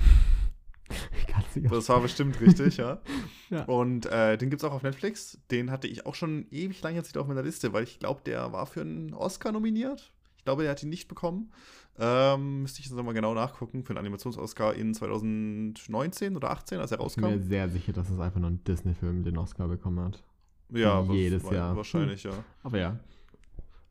[1.69, 3.01] Das war bestimmt richtig, ja.
[3.49, 3.63] ja.
[3.65, 5.37] Und äh, den gibt es auch auf Netflix.
[5.51, 8.21] Den hatte ich auch schon ewig lange jetzt nicht auf meiner Liste, weil ich glaube,
[8.25, 10.13] der war für einen Oscar nominiert.
[10.47, 11.51] Ich glaube, der hat ihn nicht bekommen.
[11.99, 16.93] Ähm, müsste ich jetzt nochmal genau nachgucken, für einen Animations-Oscar in 2019 oder 18, als
[16.93, 17.25] er rauskam.
[17.25, 20.23] Ich bin mir sehr sicher, dass es einfach nur ein Disney-Film den Oscar bekommen hat.
[20.69, 21.75] Ja, jedes was, Jahr.
[21.75, 22.31] Wahrscheinlich, ja.
[22.63, 22.97] Aber ja.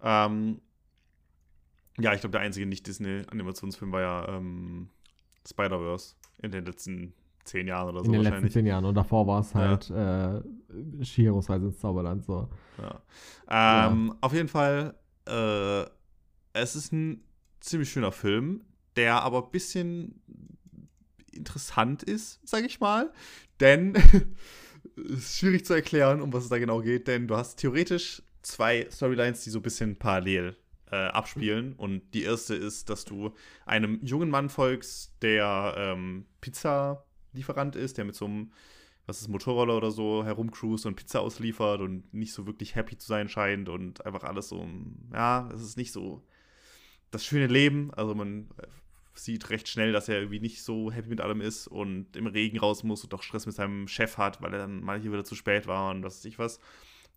[0.02, 0.62] Ähm,
[1.98, 4.88] ja, ich glaube, der einzige Nicht-Disney-Animationsfilm war ja ähm,
[5.46, 7.12] Spider-Verse in den letzten
[7.44, 8.06] zehn Jahren oder so.
[8.06, 8.86] In den letzten zehn Jahren.
[8.86, 10.38] Und davor war es halt ja.
[10.38, 10.42] äh,
[11.02, 12.24] Shiros Reise ins Zauberland.
[12.24, 12.48] So.
[12.78, 13.90] Ja.
[13.90, 14.16] Ähm, ja.
[14.22, 14.94] Auf jeden Fall,
[15.26, 15.84] äh,
[16.56, 17.22] es ist ein
[17.60, 18.64] ziemlich schöner Film,
[18.96, 20.20] der aber ein bisschen
[21.32, 23.12] interessant ist, sag ich mal.
[23.60, 23.94] Denn
[24.96, 28.22] es ist schwierig zu erklären, um was es da genau geht, denn du hast theoretisch
[28.42, 30.56] zwei Storylines, die so ein bisschen parallel
[30.90, 31.74] äh, abspielen.
[31.74, 33.34] Und die erste ist, dass du
[33.66, 38.52] einem jungen Mann folgst, der ähm, Pizza-Lieferant ist, der mit so einem,
[39.04, 43.06] was ist, Motorroller oder so herumcruist und Pizza ausliefert und nicht so wirklich happy zu
[43.06, 44.66] sein scheint und einfach alles so,
[45.12, 46.22] ja, es ist nicht so
[47.10, 47.92] das schöne Leben.
[47.94, 48.66] Also man äh,
[49.14, 52.58] sieht recht schnell, dass er irgendwie nicht so happy mit allem ist und im Regen
[52.58, 55.34] raus muss und doch Stress mit seinem Chef hat, weil er dann hier wieder zu
[55.34, 56.60] spät war und was weiß ich was.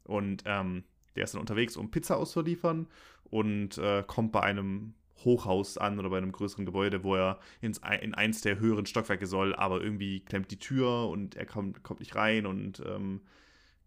[0.04, 0.84] Und ähm,
[1.16, 2.88] der ist dann unterwegs, um Pizza auszuliefern
[3.26, 4.94] und äh, kommt bei einem
[5.26, 9.28] Hochhaus an oder bei einem größeren Gebäude, wo er ins, in eins der höheren Stockwerke
[9.28, 13.22] soll, aber irgendwie klemmt die Tür und er kommt, kommt nicht rein und ähm,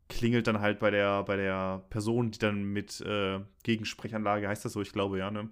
[0.08, 4.74] klingelt dann halt bei der, bei der Person, die dann mit äh, Gegensprechanlage, heißt das
[4.74, 5.48] so, ich glaube, ja, ne?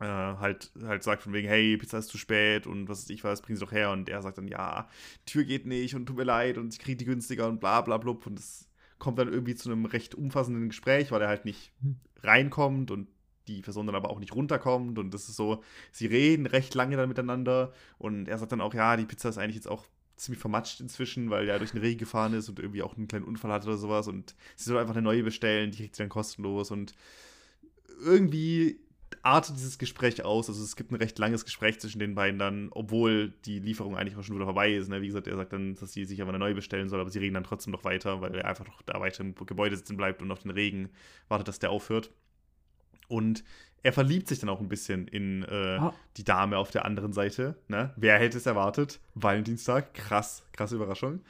[0.00, 3.24] Äh, halt, halt sagt von wegen, hey, Pizza ist zu spät und was weiß ich
[3.24, 3.90] was, bring sie doch her.
[3.90, 4.88] Und er sagt dann, ja,
[5.26, 7.96] Tür geht nicht und tut mir leid und ich kriege die günstiger und bla bla
[7.98, 8.26] blub.
[8.26, 8.68] Und das
[8.98, 11.96] kommt dann irgendwie zu einem recht umfassenden Gespräch, weil er halt nicht hm.
[12.22, 13.08] reinkommt und
[13.48, 16.96] die Person dann aber auch nicht runterkommt und das ist so, sie reden recht lange
[16.96, 19.86] dann miteinander und er sagt dann auch, ja, die Pizza ist eigentlich jetzt auch
[20.16, 23.24] ziemlich vermatscht inzwischen, weil er durch den Regen gefahren ist und irgendwie auch einen kleinen
[23.24, 26.10] Unfall hatte oder sowas und sie soll einfach eine neue bestellen, die kriegt sie dann
[26.10, 26.92] kostenlos und
[28.04, 28.80] irgendwie
[29.22, 30.48] artet dieses Gespräch aus.
[30.48, 34.16] Also es gibt ein recht langes Gespräch zwischen den beiden dann, obwohl die Lieferung eigentlich
[34.16, 34.88] auch schon wieder vorbei ist.
[34.88, 35.02] Ne?
[35.02, 37.18] Wie gesagt, er sagt dann, dass sie sich aber eine neue bestellen soll, aber sie
[37.18, 40.22] reden dann trotzdem noch weiter, weil er einfach noch da weiter im Gebäude sitzen bleibt
[40.22, 40.90] und auf den Regen
[41.28, 42.10] wartet, dass der aufhört.
[43.08, 43.44] Und
[43.82, 45.92] er verliebt sich dann auch ein bisschen in äh, oh.
[46.16, 47.56] die Dame auf der anderen Seite.
[47.68, 47.92] Ne?
[47.96, 49.00] Wer hätte es erwartet?
[49.14, 51.20] Valentinstag, krass, krasse Überraschung.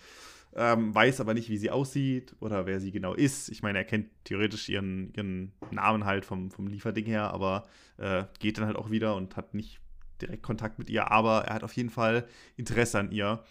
[0.55, 3.49] Ähm, weiß aber nicht, wie sie aussieht oder wer sie genau ist.
[3.51, 7.67] Ich meine, er kennt theoretisch ihren, ihren Namen halt vom, vom Lieferding her, aber
[7.99, 9.81] äh, geht dann halt auch wieder und hat nicht
[10.21, 12.27] direkt Kontakt mit ihr, aber er hat auf jeden Fall
[12.57, 13.45] Interesse an ihr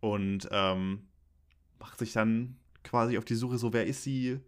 [0.00, 1.02] und ähm,
[1.78, 4.40] macht sich dann quasi auf die Suche, so wer ist sie,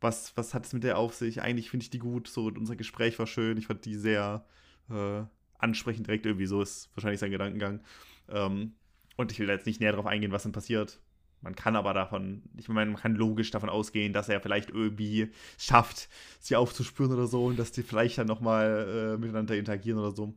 [0.00, 1.42] was, was hat es mit der auf sich?
[1.42, 4.46] Eigentlich finde ich die gut, so unser Gespräch war schön, ich fand die sehr
[4.88, 5.22] äh,
[5.58, 7.80] ansprechend direkt irgendwie, so ist wahrscheinlich sein Gedankengang.
[8.28, 8.74] Ähm,
[9.16, 11.00] und ich will da jetzt nicht näher darauf eingehen, was dann passiert.
[11.42, 15.30] Man kann aber davon, ich meine, man kann logisch davon ausgehen, dass er vielleicht irgendwie
[15.58, 20.12] schafft, sie aufzuspüren oder so und dass die vielleicht dann nochmal äh, miteinander interagieren oder
[20.12, 20.34] so.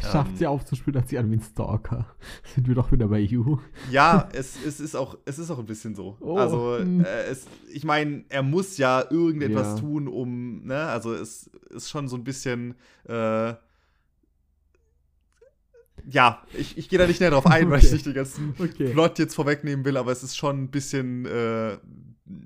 [0.00, 2.06] Schafft ähm, sie aufzuspüren, dass sie an wie ein Stalker.
[2.54, 3.58] Sind wir doch wieder bei You.
[3.90, 6.16] Ja, es, es, ist, auch, es ist auch ein bisschen so.
[6.20, 7.04] Oh, also, hm.
[7.04, 9.76] äh, es, ich meine, er muss ja irgendetwas ja.
[9.76, 12.74] tun, um, ne, also es ist schon so ein bisschen,
[13.08, 13.54] äh,
[16.08, 17.70] ja, ich, ich gehe da nicht näher drauf ein, okay.
[17.70, 18.90] weil ich nicht den ganzen okay.
[18.90, 21.78] Plot jetzt vorwegnehmen will, aber es ist schon ein bisschen äh,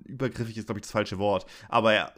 [0.04, 1.46] übergriffig, ist, glaube ich, das falsche Wort.
[1.68, 2.12] Aber er,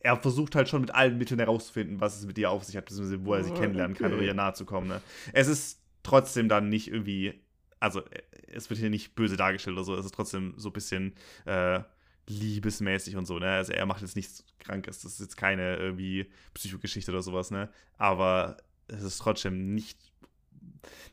[0.00, 2.86] er versucht halt schon mit allen Mitteln herauszufinden, was es mit ihr auf sich hat,
[2.86, 4.04] beziehungsweise wo er sie oh, kennenlernen okay.
[4.04, 4.88] kann oder ihr nahe zu kommen.
[4.88, 5.00] Ne?
[5.32, 7.34] Es ist trotzdem dann nicht irgendwie,
[7.80, 8.02] also
[8.48, 11.14] es wird hier nicht böse dargestellt oder so, es ist trotzdem so ein bisschen
[11.46, 11.80] äh,
[12.28, 13.50] liebesmäßig und so, ne?
[13.50, 17.68] Also er macht jetzt nichts Krankes, das ist jetzt keine irgendwie Psychogeschichte oder sowas, ne?
[17.98, 20.11] Aber es ist trotzdem nicht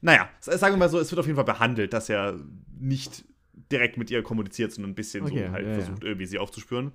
[0.02, 2.40] naja, sagen wir mal so, es wird auf jeden Fall behandelt, dass er
[2.80, 3.24] nicht
[3.72, 6.10] direkt mit ihr kommuniziert, sondern ein bisschen okay, so halt ja, versucht, ja.
[6.10, 6.92] irgendwie sie aufzuspüren.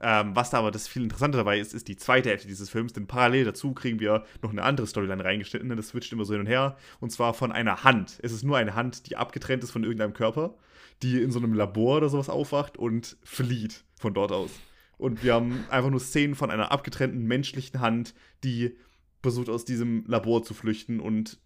[0.00, 2.92] Ähm, was da aber das viel interessanter dabei ist, ist die zweite Hälfte dieses Films,
[2.92, 6.32] denn parallel dazu kriegen wir noch eine andere Storyline reingeschnitten, denn das switcht immer so
[6.32, 8.18] hin und her, und zwar von einer Hand.
[8.22, 10.54] Es ist nur eine Hand, die abgetrennt ist von irgendeinem Körper,
[11.02, 14.50] die in so einem Labor oder sowas aufwacht und flieht von dort aus.
[14.98, 18.14] Und wir haben einfach nur Szenen von einer abgetrennten menschlichen Hand,
[18.44, 18.76] die
[19.22, 21.38] versucht aus diesem Labor zu flüchten und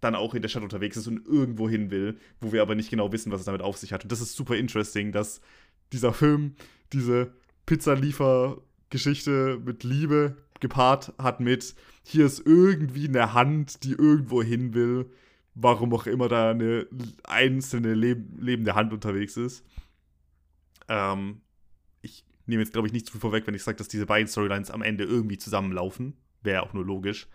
[0.00, 2.90] dann auch in der Stadt unterwegs ist und irgendwo hin will, wo wir aber nicht
[2.90, 4.02] genau wissen, was es damit auf sich hat.
[4.02, 5.40] Und das ist super interesting, dass
[5.92, 6.54] dieser Film
[6.92, 7.32] diese
[7.66, 15.10] Pizzaliefer-Geschichte mit Liebe gepaart hat mit, hier ist irgendwie eine Hand, die irgendwo hin will,
[15.54, 16.86] warum auch immer da eine
[17.24, 19.64] einzelne leb lebende Hand unterwegs ist.
[20.88, 21.40] Ähm,
[22.02, 24.28] ich nehme jetzt, glaube ich, nicht zu viel vorweg, wenn ich sage, dass diese beiden
[24.28, 26.16] Storylines am Ende irgendwie zusammenlaufen.
[26.42, 27.28] Wäre auch nur logisch.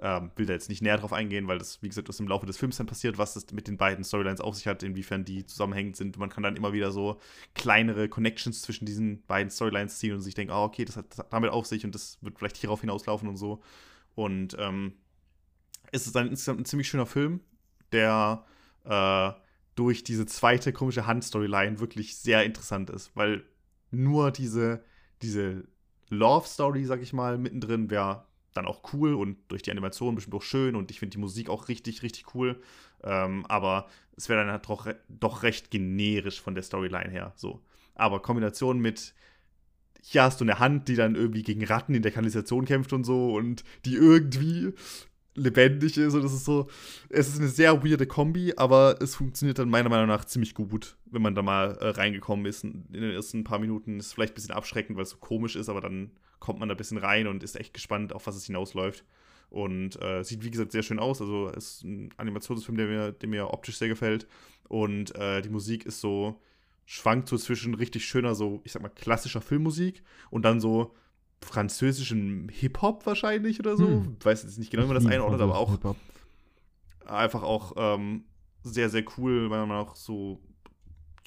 [0.00, 2.46] Ähm, will da jetzt nicht näher drauf eingehen, weil das, wie gesagt, ist im Laufe
[2.46, 5.46] des Films dann passiert, was es mit den beiden Storylines auf sich hat, inwiefern die
[5.46, 6.18] zusammenhängend sind.
[6.18, 7.20] Man kann dann immer wieder so
[7.54, 11.18] kleinere Connections zwischen diesen beiden Storylines ziehen und sich denken, oh, okay, das hat, das
[11.18, 13.62] hat damit auf sich und das wird vielleicht hierauf hinauslaufen und so.
[14.16, 14.94] Und ähm,
[15.92, 17.40] es ist dann insgesamt ein ziemlich schöner Film,
[17.92, 18.44] der
[18.84, 19.30] äh,
[19.76, 23.44] durch diese zweite komische Hand-Storyline wirklich sehr interessant ist, weil
[23.90, 24.84] nur diese,
[25.22, 25.64] diese
[26.10, 30.42] Love-Story, sag ich mal, mittendrin wäre dann auch cool und durch die Animation bestimmt auch
[30.42, 32.60] schön und ich finde die Musik auch richtig, richtig cool.
[33.02, 37.32] Ähm, aber es wäre dann halt doch, doch recht generisch von der Storyline her.
[37.36, 37.60] So.
[37.94, 39.14] Aber Kombination mit,
[40.02, 43.04] hier hast du eine Hand, die dann irgendwie gegen Ratten in der Kanalisation kämpft und
[43.04, 44.72] so und die irgendwie
[45.34, 46.68] lebendig ist und das ist so,
[47.08, 50.96] es ist eine sehr weirde Kombi, aber es funktioniert dann meiner Meinung nach ziemlich gut,
[51.06, 53.98] wenn man da mal äh, reingekommen ist in den ersten paar Minuten.
[53.98, 56.74] Ist vielleicht ein bisschen abschreckend, weil es so komisch ist, aber dann kommt man da
[56.74, 59.04] ein bisschen rein und ist echt gespannt, auf was es hinausläuft.
[59.50, 61.20] Und äh, sieht, wie gesagt, sehr schön aus.
[61.20, 64.26] Also es ist ein Animationsfilm, der mir, der mir optisch sehr gefällt.
[64.68, 66.40] Und äh, die Musik ist so,
[66.86, 70.94] schwankt so zwischen richtig schöner, so, ich sag mal, klassischer Filmmusik und dann so
[71.44, 73.86] französischem Hip-Hop wahrscheinlich oder so.
[73.86, 74.16] Hm.
[74.18, 75.78] Ich weiß jetzt nicht genau, wie man das einordnet, aber auch
[77.06, 78.24] einfach auch ähm,
[78.62, 80.40] sehr, sehr cool, weil man auch so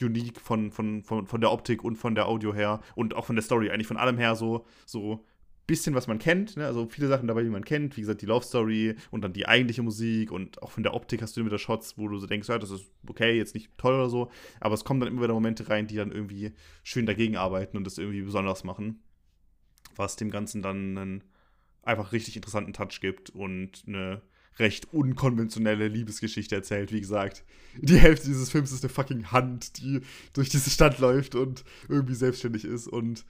[0.02, 3.36] unique von, von, von, von der Optik und von der Audio her und auch von
[3.36, 5.24] der Story, eigentlich von allem her so, so
[5.66, 6.66] bisschen, was man kennt, ne?
[6.66, 9.48] also viele Sachen dabei, die man kennt, wie gesagt, die Love Story und dann die
[9.48, 12.26] eigentliche Musik und auch von der Optik hast du immer wieder Shots, wo du so
[12.26, 15.24] denkst, ja, das ist okay, jetzt nicht toll oder so, aber es kommen dann immer
[15.24, 16.54] wieder Momente rein, die dann irgendwie
[16.84, 19.02] schön dagegen arbeiten und das irgendwie besonders machen,
[19.98, 21.24] was dem Ganzen dann einen
[21.84, 24.22] einfach richtig interessanten Touch gibt und eine
[24.60, 26.92] recht unkonventionelle Liebesgeschichte erzählt.
[26.92, 27.44] Wie gesagt,
[27.76, 30.02] die Hälfte dieses Films ist eine fucking Hand, die
[30.34, 32.88] durch diese Stadt läuft und irgendwie selbstständig ist.
[32.88, 33.26] Und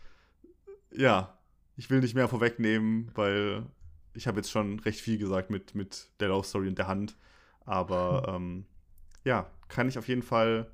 [0.92, 1.38] ja,
[1.76, 3.66] ich will nicht mehr vorwegnehmen, weil
[4.14, 7.16] ich habe jetzt schon recht viel gesagt mit, mit der Love Story und der Hand.
[7.66, 8.66] Aber ähm,
[9.24, 10.72] ja, kann ich auf jeden Fall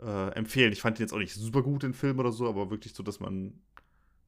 [0.00, 0.72] äh, empfehlen.
[0.72, 3.02] Ich fand ihn jetzt auch nicht super gut, den Film oder so, aber wirklich so,
[3.02, 3.60] dass man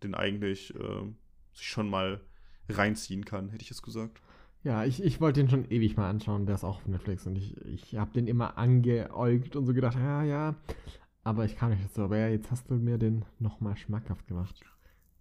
[0.02, 1.06] den eigentlich äh,
[1.52, 2.20] sich schon mal
[2.68, 4.20] reinziehen kann, hätte ich jetzt gesagt.
[4.64, 7.36] Ja, ich, ich wollte den schon ewig mal anschauen, der ist auch auf Netflix und
[7.36, 10.56] ich, ich habe den immer angeäugt und so gedacht, ja, ja,
[11.22, 12.02] aber ich kann nicht so.
[12.04, 14.60] Aber ja, jetzt hast du mir den nochmal schmackhaft gemacht.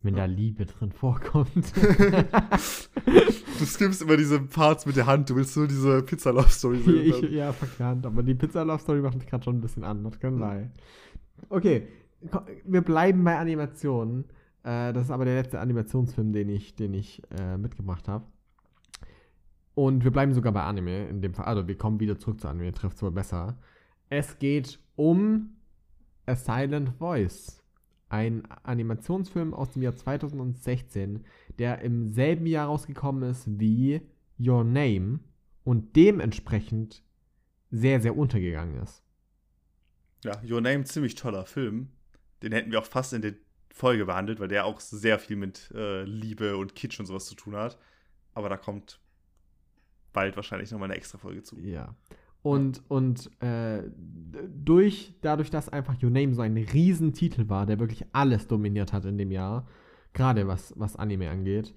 [0.01, 0.25] Wenn ja.
[0.25, 1.51] da Liebe drin vorkommt.
[1.75, 7.03] du skippst immer diese Parts mit der Hand, du willst nur diese Pizza-Love-Story sehen.
[7.03, 10.37] Ich, ja, verkannt, aber die Pizza-Love-Story macht mich gerade schon ein bisschen an, das kann
[10.37, 10.71] sein.
[11.49, 11.87] Okay,
[12.65, 14.25] wir bleiben bei Animationen.
[14.67, 18.25] Äh, das ist aber der letzte Animationsfilm, den ich, den ich äh, mitgebracht habe.
[19.75, 21.45] Und wir bleiben sogar bei Anime in dem Fall.
[21.45, 23.57] Also wir kommen wieder zurück zu Anime, trifft es wohl besser.
[24.09, 25.55] Es geht um
[26.25, 27.63] A Silent Voice.
[28.09, 31.23] Ein Animationsfilm aus dem Jahr 2016,
[31.59, 34.01] der im selben Jahr rausgekommen ist wie
[34.37, 35.19] Your Name
[35.63, 37.03] und dementsprechend
[37.71, 39.01] sehr, sehr untergegangen ist.
[40.23, 41.89] Ja, Your Name, ziemlich toller Film.
[42.41, 43.33] Den hätten wir auch fast in der
[43.77, 47.35] Folge behandelt, weil der auch sehr viel mit äh, Liebe und Kitsch und sowas zu
[47.35, 47.77] tun hat.
[48.33, 48.99] Aber da kommt
[50.13, 51.57] bald wahrscheinlich nochmal eine extra Folge zu.
[51.59, 51.95] Ja.
[52.41, 53.83] Und, und äh,
[54.47, 59.05] durch, dadurch, dass einfach Your Name so ein Riesentitel war, der wirklich alles dominiert hat
[59.05, 59.67] in dem Jahr,
[60.13, 61.75] gerade was, was Anime angeht.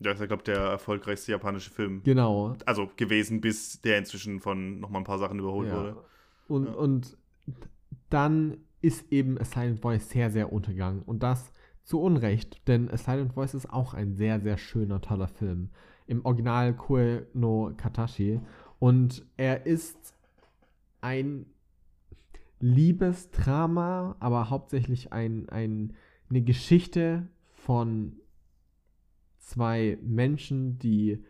[0.00, 2.02] Ja, ist ja, glaube der erfolgreichste japanische Film.
[2.04, 2.56] Genau.
[2.64, 5.76] Also gewesen, bis der inzwischen von nochmal ein paar Sachen überholt ja.
[5.76, 6.04] wurde.
[6.48, 6.72] Und, ja.
[6.72, 7.16] und
[8.10, 11.02] dann ist eben A Silent Voice sehr, sehr untergegangen.
[11.02, 11.52] Und das
[11.84, 15.70] zu Unrecht, denn A Silent Voice ist auch ein sehr, sehr schöner, toller Film.
[16.06, 18.40] Im Original Koe no Katashi.
[18.78, 20.14] Und er ist
[21.00, 21.46] ein
[22.60, 25.94] Liebesdrama, aber hauptsächlich ein, ein,
[26.28, 28.16] eine Geschichte von
[29.38, 31.24] zwei Menschen, die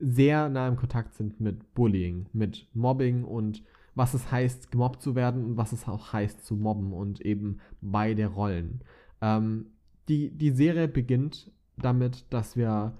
[0.00, 3.62] sehr nah im Kontakt sind mit Bullying, mit Mobbing und
[3.94, 7.58] was es heißt, gemobbt zu werden und was es auch heißt, zu mobben und eben
[7.80, 8.82] beide Rollen.
[9.20, 9.66] Ähm,
[10.08, 12.96] die, die Serie beginnt damit, dass wir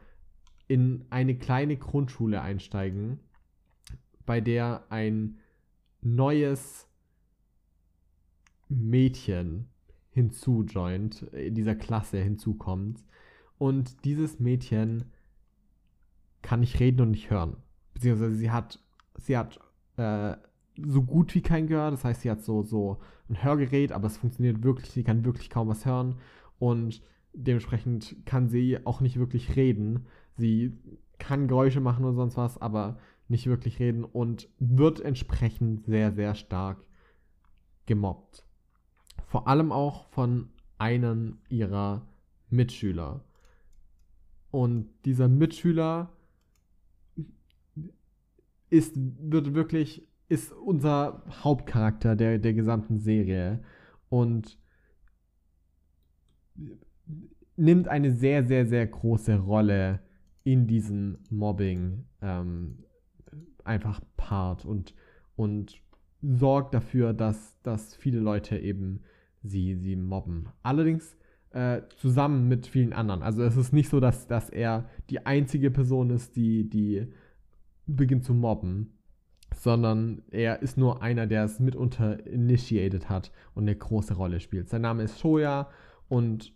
[0.69, 3.21] in eine kleine Grundschule einsteigen,
[4.27, 5.39] bei der ein
[6.03, 6.87] neues
[8.69, 9.67] Mädchen
[10.11, 13.05] hinzujoint, in dieser Klasse hinzukommt.
[13.59, 15.05] Und dieses Mädchen
[16.43, 17.57] kann nicht reden und nicht hören.
[17.93, 18.79] Beziehungsweise sie hat,
[19.17, 19.59] sie hat
[19.97, 20.37] äh,
[20.87, 21.91] so gut wie kein Gehör.
[21.91, 25.51] Das heißt, sie hat so, so ein Hörgerät, aber es funktioniert wirklich, sie kann wirklich
[25.51, 26.17] kaum was hören.
[26.59, 27.03] Und
[27.33, 30.07] dementsprechend kann sie auch nicht wirklich reden.
[30.37, 30.79] Sie
[31.19, 36.35] kann Geräusche machen oder sonst was, aber nicht wirklich reden und wird entsprechend sehr, sehr
[36.35, 36.85] stark
[37.87, 38.45] gemobbt.
[39.27, 42.07] Vor allem auch von einem ihrer
[42.49, 43.25] Mitschüler.
[44.51, 46.13] Und dieser Mitschüler
[48.69, 53.63] ist, wird wirklich, ist unser Hauptcharakter der, der gesamten Serie
[54.09, 54.59] und
[57.57, 60.01] nimmt eine sehr, sehr, sehr große Rolle
[60.45, 62.85] in diesem Mobbing ähm,
[63.65, 64.95] einfach Part und,
[65.35, 65.83] und
[66.23, 69.01] sorgt dafür, dass, dass viele Leute eben
[69.43, 70.49] sie, sie mobben.
[70.63, 71.17] Allerdings
[71.51, 73.23] äh, zusammen mit vielen anderen.
[73.23, 77.09] Also es ist nicht so, dass, dass er die einzige Person ist, die, die
[77.87, 78.93] beginnt zu mobben,
[79.55, 84.69] sondern er ist nur einer, der es mitunter initiated hat und eine große Rolle spielt.
[84.69, 85.69] Sein Name ist Shoya
[86.09, 86.53] und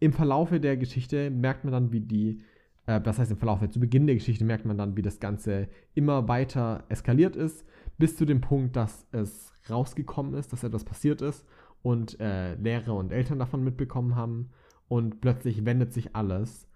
[0.00, 2.42] im Verlaufe der Geschichte merkt man dann, wie die
[2.86, 5.68] äh, das heißt im Verlauf, zu Beginn der Geschichte merkt man dann, wie das Ganze
[5.94, 7.64] immer weiter eskaliert ist,
[7.98, 11.46] bis zu dem Punkt, dass es rausgekommen ist, dass etwas passiert ist
[11.82, 14.50] und äh, Lehrer und Eltern davon mitbekommen haben
[14.88, 16.68] und plötzlich wendet sich alles.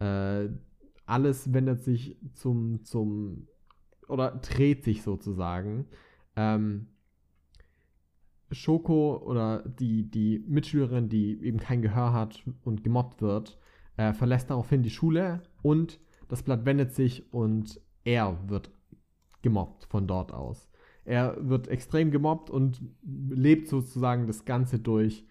[0.00, 0.48] Äh,
[1.06, 3.46] alles wendet sich zum, zum,
[4.08, 5.86] oder dreht sich sozusagen.
[6.36, 6.86] Ähm,
[8.50, 13.58] Schoko oder die, die Mitschülerin, die eben kein Gehör hat und gemobbt wird,
[13.96, 18.70] äh, verlässt daraufhin die Schule und das Blatt wendet sich und er wird
[19.42, 20.68] gemobbt von dort aus.
[21.04, 25.26] Er wird extrem gemobbt und lebt sozusagen das Ganze durch,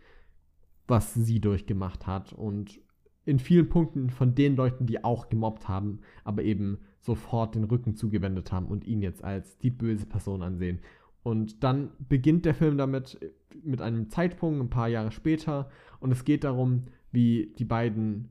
[0.88, 2.32] was sie durchgemacht hat.
[2.32, 2.80] Und
[3.26, 7.96] in vielen Punkten von den Leuten, die auch gemobbt haben, aber eben sofort den Rücken
[7.96, 10.80] zugewendet haben und ihn jetzt als die böse Person ansehen.
[11.22, 13.20] Und dann beginnt der Film damit
[13.64, 18.30] mit einem Zeitpunkt ein paar Jahre später und es geht darum, wie die beiden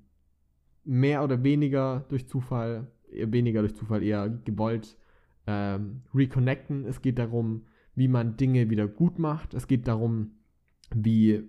[0.85, 4.97] mehr oder weniger durch Zufall, weniger durch Zufall, eher gewollt
[5.47, 6.87] ähm, reconnecten.
[6.87, 9.55] Es geht darum, wie man Dinge wieder gut macht.
[9.55, 10.33] Es geht darum,
[10.95, 11.49] wie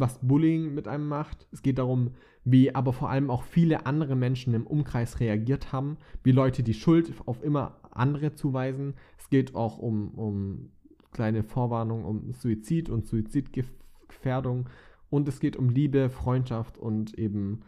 [0.00, 1.46] was Bullying mit einem macht.
[1.52, 2.12] Es geht darum,
[2.44, 6.74] wie aber vor allem auch viele andere Menschen im Umkreis reagiert haben, wie Leute die
[6.74, 8.94] Schuld auf immer andere zuweisen.
[9.18, 10.70] Es geht auch um, um
[11.12, 14.68] kleine Vorwarnung um Suizid und Suizidgefährdung.
[15.10, 17.60] Und es geht um Liebe, Freundschaft und eben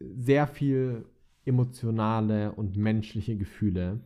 [0.00, 1.04] sehr viel
[1.44, 4.00] emotionale und menschliche Gefühle.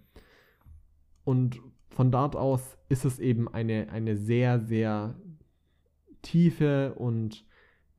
[1.24, 5.16] Und von dort aus ist es eben eine, eine sehr, sehr
[6.26, 7.44] tiefe und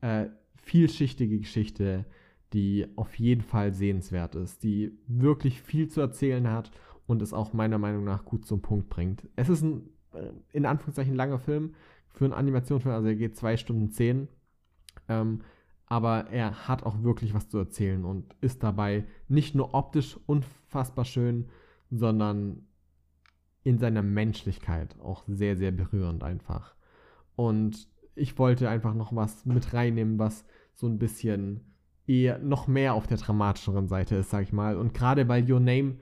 [0.00, 0.26] äh,
[0.56, 2.04] vielschichtige Geschichte,
[2.52, 6.70] die auf jeden Fall sehenswert ist, die wirklich viel zu erzählen hat
[7.06, 9.26] und es auch meiner Meinung nach gut zum Punkt bringt.
[9.36, 11.74] Es ist ein äh, in Anführungszeichen langer Film
[12.08, 14.28] für einen Animationsfilm, also er geht zwei Stunden zehn.
[15.08, 15.40] Ähm,
[15.86, 21.06] aber er hat auch wirklich was zu erzählen und ist dabei nicht nur optisch unfassbar
[21.06, 21.48] schön,
[21.90, 22.66] sondern
[23.62, 26.74] in seiner Menschlichkeit auch sehr, sehr berührend einfach.
[27.36, 27.88] Und
[28.18, 30.44] ich wollte einfach noch was mit reinnehmen, was
[30.74, 31.60] so ein bisschen
[32.06, 34.76] eher noch mehr auf der dramatischeren Seite ist, sag ich mal.
[34.76, 35.96] Und gerade weil Your Name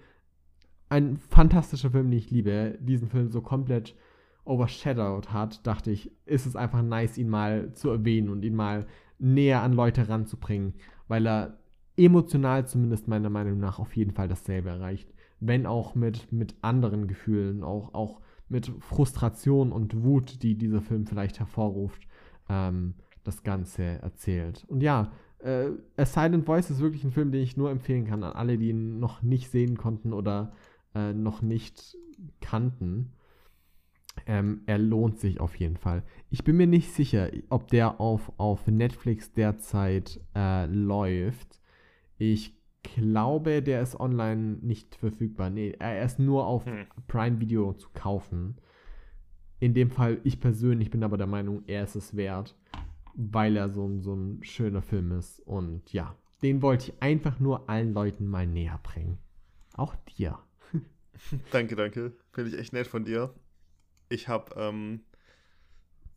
[0.88, 3.96] ein fantastischer Film, den ich liebe, diesen Film so komplett
[4.44, 8.86] overshadowed hat, dachte ich, ist es einfach nice, ihn mal zu erwähnen und ihn mal
[9.18, 10.74] näher an Leute ranzubringen,
[11.08, 11.58] weil er
[11.96, 15.12] emotional zumindest meiner Meinung nach auf jeden Fall dasselbe erreicht.
[15.40, 21.06] Wenn auch mit, mit anderen Gefühlen, auch, auch mit Frustration und Wut, die dieser Film
[21.06, 22.06] vielleicht hervorruft,
[22.48, 22.94] ähm,
[23.24, 24.64] das Ganze erzählt.
[24.68, 28.22] Und ja, äh, A Silent Voice ist wirklich ein Film, den ich nur empfehlen kann
[28.22, 30.52] an alle, die ihn noch nicht sehen konnten oder
[30.94, 31.96] äh, noch nicht
[32.40, 33.12] kannten.
[34.26, 36.02] Ähm, er lohnt sich auf jeden Fall.
[36.30, 41.60] Ich bin mir nicht sicher, ob der auf, auf Netflix derzeit äh, läuft.
[42.16, 42.55] Ich
[42.94, 45.50] glaube, der ist online nicht verfügbar.
[45.50, 46.86] Nee, er ist nur auf hm.
[47.08, 48.56] Prime Video zu kaufen.
[49.58, 52.56] In dem Fall, ich persönlich bin aber der Meinung, er ist es wert,
[53.14, 55.40] weil er so, so ein schöner Film ist.
[55.40, 59.18] Und ja, den wollte ich einfach nur allen Leuten mal näher bringen.
[59.74, 60.38] Auch dir.
[61.50, 62.12] danke, danke.
[62.32, 63.32] Finde ich echt nett von dir
[64.08, 65.02] ich habe ähm,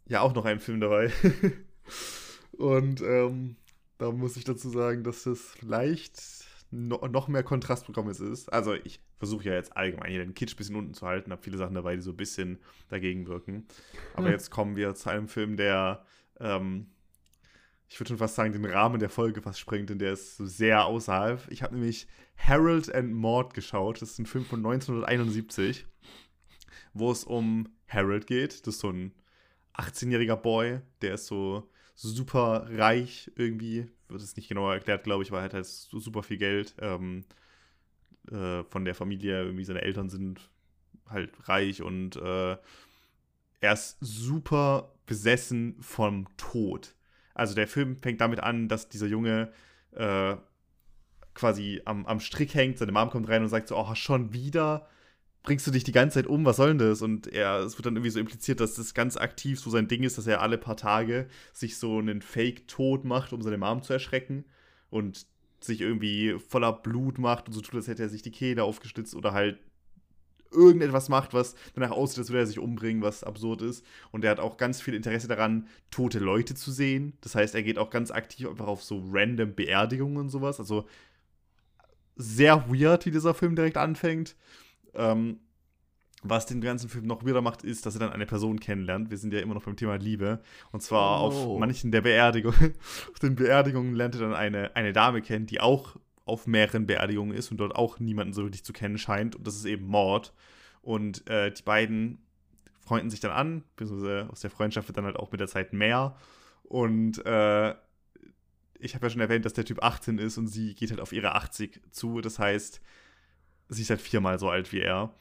[0.08, 1.12] ja auch noch einen Film dabei.
[2.58, 3.56] Und ähm,
[3.98, 6.18] da muss ich dazu sagen, dass das vielleicht
[6.72, 8.52] no noch mehr Kontrastprogramm ist.
[8.52, 11.42] Also ich versuche ja jetzt allgemein hier den Kitsch ein bisschen unten zu halten, habe
[11.42, 12.60] viele Sachen dabei, die so ein bisschen
[12.90, 13.66] dagegen wirken.
[14.14, 14.34] Aber ja.
[14.34, 16.06] jetzt kommen wir zu einem Film, der,
[16.40, 16.88] ähm,
[17.88, 20.46] ich würde schon fast sagen, den Rahmen der Folge fast sprengt, denn der ist so
[20.46, 21.48] sehr außerhalb.
[21.50, 22.08] Ich habe nämlich
[22.38, 24.02] Harold and Maud geschaut.
[24.02, 25.86] Das ist ein Film von 1971,
[26.94, 28.68] wo es um Harold geht.
[28.68, 29.14] Das ist so ein
[29.76, 31.70] 18-jähriger Boy, der ist so
[32.02, 33.88] super reich irgendwie.
[34.08, 37.26] Wird es nicht genau erklärt, glaube ich, weil er hat halt super viel Geld ähm,
[38.32, 39.44] äh, von der Familie.
[39.44, 40.50] Irgendwie seine Eltern sind
[41.08, 42.58] halt reich und äh,
[43.62, 46.96] er ist super besessen vom Tod.
[47.34, 49.52] Also der Film fängt damit an, dass dieser Junge
[49.92, 50.36] äh,
[51.34, 54.88] quasi am, am Strick hängt, seine Mom kommt rein und sagt so, oh, schon wieder
[55.50, 57.02] bringst du dich die ganze Zeit um, was soll denn das?
[57.02, 60.04] Und er, es wird dann irgendwie so impliziert, dass das ganz aktiv so sein Ding
[60.04, 63.92] ist, dass er alle paar Tage sich so einen Fake-Tod macht, um seine Mom zu
[63.92, 64.46] erschrecken
[64.92, 65.26] und
[65.60, 69.16] sich irgendwie voller Blut macht und so tut, als hätte er sich die Kehle aufgeschlitzt
[69.16, 69.58] oder halt
[70.52, 73.84] irgendetwas macht, was danach aussieht, als würde er sich umbringen, was absurd ist.
[74.12, 77.14] Und er hat auch ganz viel Interesse daran, tote Leute zu sehen.
[77.22, 80.60] Das heißt, er geht auch ganz aktiv einfach auf so random Beerdigungen und sowas.
[80.60, 80.88] Also
[82.18, 84.36] sehr weird, wie dieser Film direkt anfängt.
[84.94, 85.40] Ähm,
[86.22, 89.10] was den ganzen Film noch wieder macht, ist, dass er dann eine Person kennenlernt.
[89.10, 90.42] Wir sind ja immer noch beim Thema Liebe.
[90.72, 91.26] Und zwar oh.
[91.26, 92.74] auf manchen der Beerdigungen.
[93.12, 97.36] auf den Beerdigungen lernt er dann eine, eine Dame kennen, die auch auf mehreren Beerdigungen
[97.36, 99.36] ist und dort auch niemanden so wirklich zu kennen scheint.
[99.36, 100.34] Und das ist eben Mord.
[100.82, 102.20] Und äh, die beiden
[102.82, 105.74] freunden sich dann an, beziehungsweise aus der Freundschaft wird dann halt auch mit der Zeit
[105.74, 106.16] mehr.
[106.64, 107.74] Und äh,
[108.80, 111.12] ich habe ja schon erwähnt, dass der Typ 18 ist und sie geht halt auf
[111.12, 112.22] ihre 80 zu.
[112.22, 112.82] Das heißt,
[113.70, 115.14] sie ist halt viermal so alt wie er.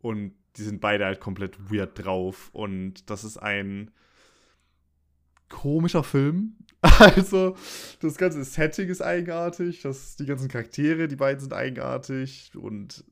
[0.00, 2.50] Und die sind beide halt komplett weird drauf.
[2.52, 3.90] Und das ist ein
[5.48, 6.56] komischer Film.
[6.98, 7.56] Also,
[8.00, 13.04] das ganze Setting ist eigenartig, das, die ganzen Charaktere, die beiden sind eigenartig und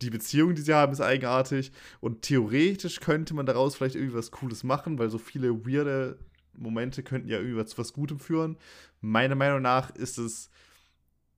[0.00, 1.72] die Beziehung, die sie haben, ist eigenartig.
[2.00, 6.18] Und theoretisch könnte man daraus vielleicht irgendwie was Cooles machen, weil so viele weirde
[6.52, 8.56] Momente könnten ja irgendwie zu was Gutem führen.
[9.00, 10.48] Meiner Meinung nach ist es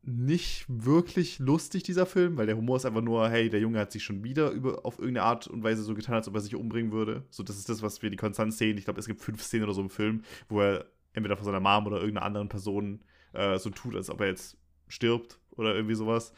[0.02, 3.92] nicht wirklich lustig, dieser Film, weil der Humor ist einfach nur, hey, der Junge hat
[3.92, 6.54] sich schon wieder über, auf irgendeine Art und Weise so getan, als ob er sich
[6.54, 7.24] umbringen würde.
[7.30, 8.78] So, das ist das, was wir die konstant sehen.
[8.78, 11.60] Ich glaube, es gibt fünf Szenen oder so im Film, wo er entweder von seiner
[11.60, 14.56] Mom oder irgendeiner anderen Person äh, so tut, als ob er jetzt
[14.88, 16.32] stirbt oder irgendwie sowas.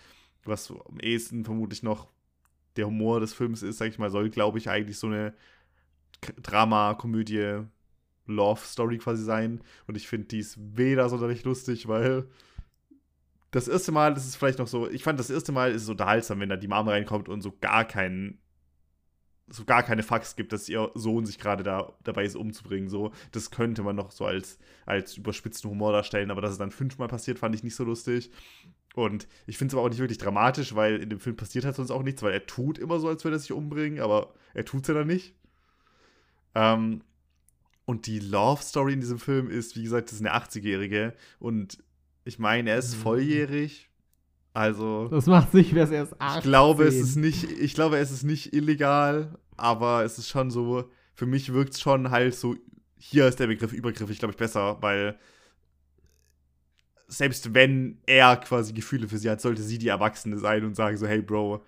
[0.44, 2.10] Was am ehesten vermutlich noch
[2.76, 5.34] der Humor des Films ist, sag ich mal, soll, glaube ich, eigentlich so eine
[6.42, 7.60] Drama, Komödie,
[8.26, 9.60] Love-Story quasi sein.
[9.86, 12.26] Und ich finde, die ist weder sonderlich lustig, weil
[13.52, 15.88] das erste Mal ist es vielleicht noch so, ich fand das erste Mal ist es
[15.88, 18.38] unterhaltsam, wenn da die Mama reinkommt und so gar keinen
[19.48, 22.88] so gar keine Fax gibt, dass ihr Sohn sich gerade da dabei ist, umzubringen.
[22.88, 26.70] So, das könnte man noch so als, als überspitzten Humor darstellen, aber dass es dann
[26.70, 28.30] fünfmal passiert, fand ich nicht so lustig.
[28.94, 31.76] Und ich finde es aber auch nicht wirklich dramatisch, weil in dem Film passiert halt
[31.76, 34.64] sonst auch nichts, weil er tut immer so, als würde er sich umbringen, aber er
[34.64, 35.34] tut es ja dann nicht.
[36.54, 37.02] Ähm,
[37.84, 41.14] und die Love Story in diesem Film ist, wie gesagt, das ist eine 80-Jährige.
[41.40, 41.82] Und
[42.24, 43.02] ich meine, er ist mhm.
[43.02, 43.88] volljährig.
[44.54, 45.08] Also.
[45.08, 46.38] Das macht sich, wer es erst 18.
[46.38, 50.50] Ich glaube, es ist nicht, ich glaube, es ist nicht illegal, aber es ist schon
[50.50, 52.56] so, für mich wirkt es schon halt so,
[52.98, 55.18] hier ist der Begriff übergriffig, glaube ich, besser, weil
[57.08, 60.96] selbst wenn er quasi Gefühle für sie hat, sollte sie die Erwachsene sein und sagen
[60.96, 61.64] so, hey Bro,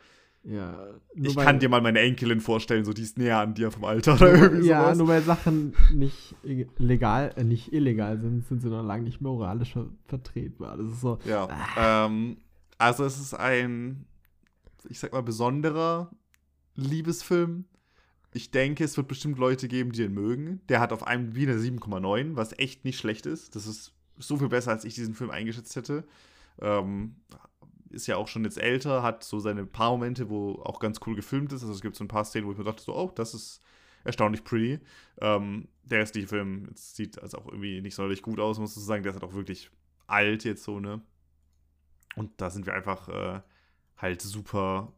[0.47, 3.84] ja, ich kann dir mal meine Enkelin vorstellen, so die ist näher an dir vom
[3.84, 4.99] Alter oder irgendwie ja, sowas.
[4.99, 6.34] nur weil Sachen nicht
[6.76, 9.74] legal, äh, nicht illegal sind, sind sie noch lange nicht moralisch
[10.05, 10.76] vertretbar.
[10.76, 11.18] Das ist so.
[11.24, 11.49] Ja.
[11.76, 12.07] Ah.
[12.07, 12.36] Ähm,
[12.76, 14.05] also es ist ein,
[14.88, 16.11] ich sag mal, besonderer
[16.74, 17.64] Liebesfilm.
[18.34, 20.61] Ich denke, es wird bestimmt Leute geben, die den mögen.
[20.68, 23.57] Der hat auf einem wie eine 7,9, was echt nicht schlecht ist.
[23.57, 26.05] Das ist so viel besser, als ich diesen Film eingeschätzt hätte.
[26.61, 27.16] Ähm,
[27.95, 31.14] ist ja auch schon jetzt älter, hat so seine paar Momente, wo auch ganz cool
[31.14, 31.62] gefilmt ist.
[31.62, 33.62] Also es gibt so ein paar Szenen, wo ich mir dachte, so, oh, das ist
[34.05, 34.80] erstaunlich pretty.
[35.20, 39.03] Ähm, der restliche Film sieht also auch irgendwie nicht sonderlich gut aus, muss ich sagen.
[39.03, 39.70] Der ist halt auch wirklich
[40.07, 41.01] alt jetzt so, ne?
[42.16, 43.40] Und da sind wir einfach äh,
[43.97, 44.92] halt super,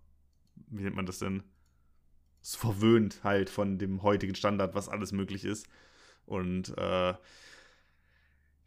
[0.69, 1.43] wie nennt man das denn?
[2.43, 5.69] So verwöhnt halt von dem heutigen Standard, was alles möglich ist.
[6.27, 7.15] Und äh,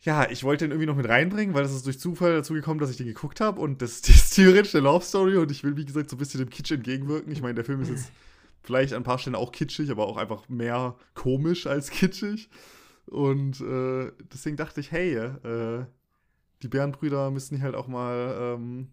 [0.02, 2.80] ja, ich wollte den irgendwie noch mit reinbringen, weil das ist durch Zufall dazu gekommen,
[2.80, 5.64] dass ich den geguckt habe und das, das ist theoretisch eine Love Story und ich
[5.64, 7.32] will, wie gesagt, so ein bisschen dem Kitsch entgegenwirken.
[7.32, 8.12] Ich meine, der Film ist jetzt
[8.64, 12.50] vielleicht an ein paar Stellen auch kitschig, aber auch einfach mehr komisch als kitschig.
[13.08, 15.86] Und äh, deswegen dachte ich, hey, äh,
[16.62, 18.90] die Bärenbrüder müssen halt auch mal ähm,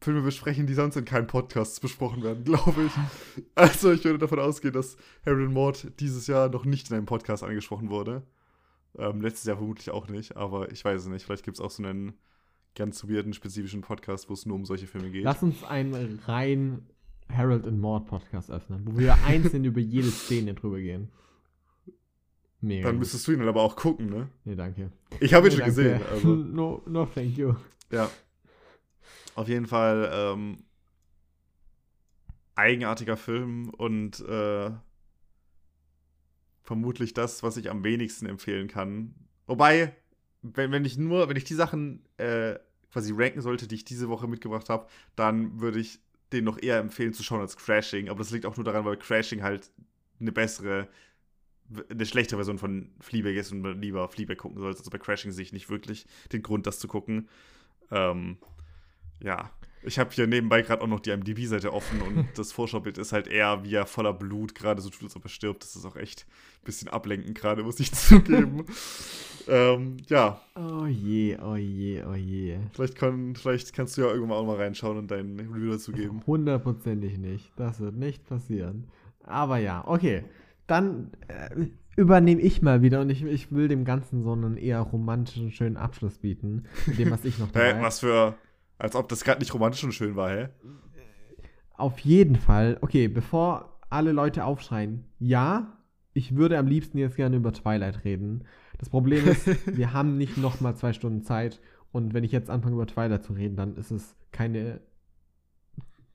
[0.00, 3.44] Filme besprechen, die sonst in keinen Podcasts besprochen werden, glaube ich.
[3.54, 7.06] Also ich würde davon ausgehen, dass Harry und Mord dieses Jahr noch nicht in einem
[7.06, 8.22] Podcast angesprochen wurde.
[8.98, 11.24] Ähm, letztes Jahr vermutlich auch nicht, aber ich weiß es nicht.
[11.24, 12.14] Vielleicht gibt es auch so einen
[12.74, 15.24] ganz weirden, spezifischen Podcast, wo es nur um solche Filme geht.
[15.24, 16.86] Lass uns einen rein
[17.30, 21.08] Harold and Maud Podcast öffnen, wo wir einzeln über jede Szene drüber gehen.
[22.60, 24.28] Mega Dann müsstest du ihn aber auch gucken, ne?
[24.44, 24.92] Nee, danke.
[25.18, 25.82] Ich habe ihn nee, schon danke.
[25.82, 26.00] gesehen.
[26.10, 26.28] Also.
[26.34, 27.54] no, no, thank you.
[27.90, 28.08] Ja.
[29.34, 30.58] Auf jeden Fall ähm,
[32.54, 34.70] eigenartiger Film und äh,
[36.62, 39.14] vermutlich das, was ich am wenigsten empfehlen kann.
[39.46, 39.94] Wobei,
[40.42, 42.58] wenn, wenn ich nur, wenn ich die Sachen äh,
[42.92, 44.86] quasi ranken sollte, die ich diese Woche mitgebracht habe,
[45.16, 46.00] dann würde ich
[46.32, 48.08] den noch eher empfehlen zu schauen als Crashing.
[48.08, 49.70] Aber das liegt auch nur daran, weil Crashing halt
[50.20, 50.88] eine bessere,
[51.90, 54.78] eine schlechte Version von Fleabag ist und man lieber Fleabag gucken sollte.
[54.78, 57.28] Also bei Crashing sehe ich nicht wirklich den Grund, das zu gucken.
[57.90, 58.38] Ähm,
[59.20, 59.50] ja,
[59.84, 63.26] ich habe hier nebenbei gerade auch noch die IMDb-Seite offen und das Vorschaubild ist halt
[63.26, 65.62] eher wie er voller Blut gerade so tut, als ob er stirbt.
[65.62, 66.26] Das ist auch echt
[66.62, 68.64] ein bisschen ablenkend gerade, muss ich zugeben.
[69.48, 70.40] ähm, ja.
[70.54, 72.58] Oh je, oh je, oh je.
[72.72, 76.22] Vielleicht, kann, vielleicht kannst du ja irgendwann auch mal reinschauen und dein Review dazu geben.
[76.26, 77.52] Hundertprozentig nicht.
[77.56, 78.88] Das wird nicht passieren.
[79.24, 80.24] Aber ja, okay.
[80.66, 81.66] Dann äh,
[81.96, 85.76] übernehme ich mal wieder und ich, ich will dem Ganzen so einen eher romantischen, schönen
[85.76, 86.64] Abschluss bieten.
[86.86, 88.36] Mit dem, was ich noch dabei äh, Was für
[88.82, 90.48] als ob das gerade nicht romantisch und schön war, hä?
[91.74, 92.78] Auf jeden Fall.
[92.80, 95.78] Okay, bevor alle Leute aufschreien, ja,
[96.14, 98.42] ich würde am liebsten jetzt gerne über Twilight reden.
[98.78, 101.60] Das Problem ist, wir haben nicht noch mal zwei Stunden Zeit.
[101.92, 104.80] Und wenn ich jetzt anfange, über Twilight zu reden, dann ist es keine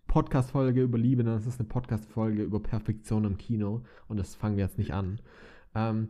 [0.07, 3.85] Podcast-Folge über Liebe, sondern es ist eine Podcast-Folge über Perfektion im Kino.
[4.09, 5.21] Und das fangen wir jetzt nicht an.
[5.73, 6.09] Ähm,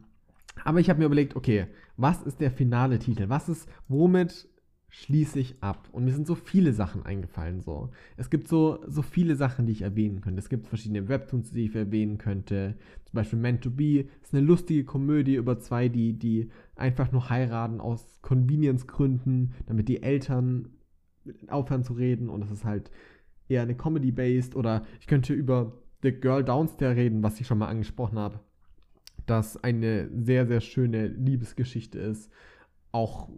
[0.65, 3.29] aber ich habe mir überlegt, okay, was ist der finale Titel?
[3.29, 4.49] Was ist, womit
[4.99, 5.89] schließe ich ab.
[5.91, 7.61] Und mir sind so viele Sachen eingefallen.
[7.61, 7.91] So.
[8.17, 10.39] Es gibt so, so viele Sachen, die ich erwähnen könnte.
[10.39, 12.75] Es gibt verschiedene Webtoons, die ich erwähnen könnte.
[13.05, 17.29] Zum Beispiel Meant to Be ist eine lustige Komödie über zwei, die, die einfach nur
[17.29, 20.69] heiraten aus Convenience-Gründen, damit die Eltern
[21.47, 22.27] aufhören zu reden.
[22.27, 22.89] Und es ist halt
[23.47, 24.55] eher eine Comedy-based.
[24.55, 28.39] Oder ich könnte über The Girl Downstairs reden, was ich schon mal angesprochen habe.
[29.27, 32.31] Das eine sehr, sehr schöne Liebesgeschichte ist.
[32.91, 33.29] Auch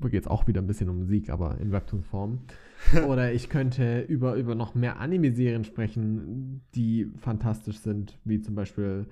[0.00, 2.40] geht es auch wieder ein bisschen um Musik, aber in Webtoon-Form.
[3.06, 9.06] Oder ich könnte über, über noch mehr Anime-Serien sprechen, die fantastisch sind, wie zum Beispiel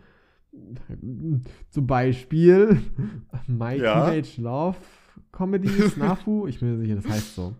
[1.70, 2.78] zum Beispiel
[3.46, 4.10] My ja.
[4.10, 4.76] Teenage Love
[5.32, 7.54] Comedy, Snafu, ich bin mir sicher, das heißt so.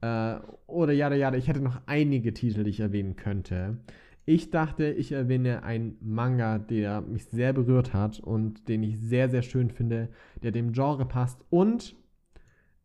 [0.00, 3.78] Äh, oder ja, ja, ich hätte noch einige Titel, die ich erwähnen könnte.
[4.24, 9.30] Ich dachte, ich erwähne einen Manga, der mich sehr berührt hat und den ich sehr,
[9.30, 10.08] sehr schön finde,
[10.42, 11.96] der dem Genre passt und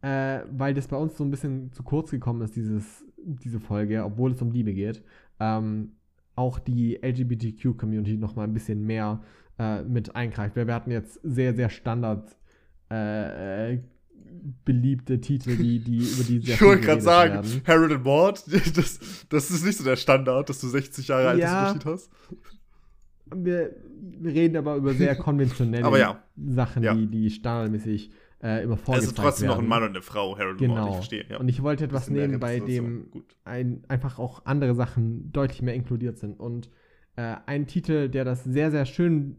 [0.04, 4.04] äh, weil das bei uns so ein bisschen zu kurz gekommen ist, dieses, diese Folge,
[4.04, 5.02] obwohl es um Liebe geht,
[5.40, 5.94] ähm,
[6.36, 9.22] auch die LGBTQ-Community noch mal ein bisschen mehr
[9.58, 10.58] äh, mit eingreift.
[10.58, 12.36] Wir hatten jetzt sehr, sehr Standard
[12.90, 13.78] äh,
[14.66, 17.62] beliebte Titel, die, die über die sehr Ich wollte gerade sagen, werden.
[17.66, 18.44] Harold and Maud,
[18.76, 19.00] das,
[19.30, 22.12] das ist nicht so der Standard, dass du 60 Jahre altes ja, Unterschied hast.
[23.36, 23.76] Wir,
[24.20, 26.24] wir, reden aber über sehr konventionelle ja.
[26.36, 26.94] Sachen, ja.
[26.94, 28.12] die, die standardmäßig
[28.42, 29.58] äh, immer vorgezeigt Es ist trotzdem werden.
[29.58, 30.74] noch ein Mann und eine Frau, Harold genau.
[30.74, 31.26] und Maud, ich verstehe.
[31.30, 31.38] Ja.
[31.38, 33.08] Und ich wollte etwas nehmen, bei dem
[33.46, 36.40] ein, einfach auch andere Sachen deutlich mehr inkludiert sind.
[36.40, 36.70] Und
[37.16, 39.38] äh, ein Titel, der das sehr, sehr schön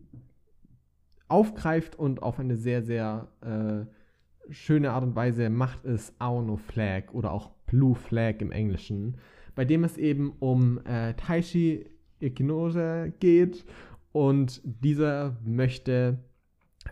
[1.29, 7.13] aufgreift und auf eine sehr, sehr äh, schöne Art und Weise macht, ist Aono Flag
[7.13, 9.19] oder auch Blue Flag im Englischen,
[9.55, 11.87] bei dem es eben um äh, Taishi
[12.25, 13.65] Ikinose geht.
[14.13, 16.19] Und dieser möchte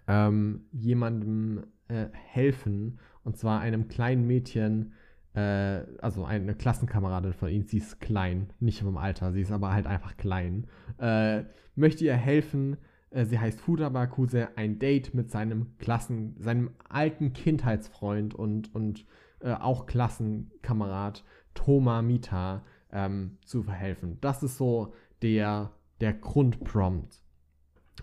[0.08, 2.98] ähm, jemandem äh, helfen.
[3.24, 4.92] Und zwar einem kleinen Mädchen,
[5.34, 9.72] äh, also eine Klassenkameradin von ihm, sie ist klein, nicht vom Alter, sie ist aber
[9.72, 10.66] halt einfach klein,
[10.98, 12.76] äh, möchte ihr helfen,
[13.10, 19.06] äh, sie heißt Futabakuse, ein Date mit seinem Klassen, seinem alten Kindheitsfreund und, und
[19.40, 21.24] äh, auch Klassenkamerad
[21.54, 24.18] Toma Mita ähm, zu verhelfen.
[24.20, 27.22] Das ist so der, der Grundprompt.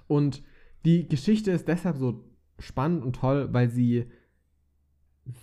[0.08, 0.44] Und
[0.86, 2.24] die Geschichte ist deshalb so
[2.58, 4.06] spannend und toll, weil sie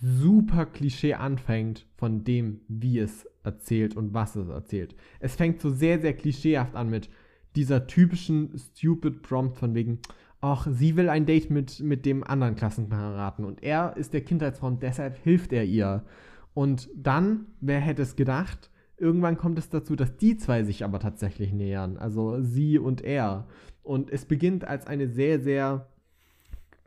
[0.01, 4.95] super Klischee anfängt von dem, wie es erzählt und was es erzählt.
[5.19, 7.09] Es fängt so sehr, sehr klischeehaft an mit,
[7.57, 9.99] dieser typischen stupid Prompt von wegen,
[10.41, 14.83] ach, sie will ein Date mit, mit dem anderen Klassenkameraden und er ist der Kindheitsfreund,
[14.83, 16.05] deshalb hilft er ihr.
[16.53, 20.99] Und dann, wer hätte es gedacht, irgendwann kommt es dazu, dass die zwei sich aber
[20.99, 23.47] tatsächlich nähern, also sie und er.
[23.83, 25.87] Und es beginnt als eine sehr, sehr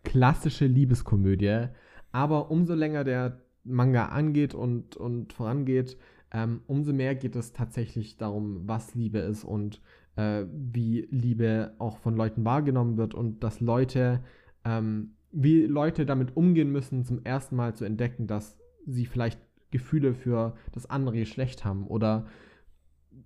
[0.03, 1.67] klassische Liebeskomödie,
[2.13, 5.97] aber umso länger der Manga angeht und, und vorangeht,
[6.33, 9.81] ähm, umso mehr geht es tatsächlich darum, was Liebe ist und
[10.17, 14.23] äh, wie Liebe auch von Leuten wahrgenommen wird und dass Leute,
[14.65, 19.41] ähm, wie Leute damit umgehen müssen, zum ersten Mal zu entdecken, dass sie vielleicht
[19.71, 22.27] Gefühle für das andere Geschlecht haben oder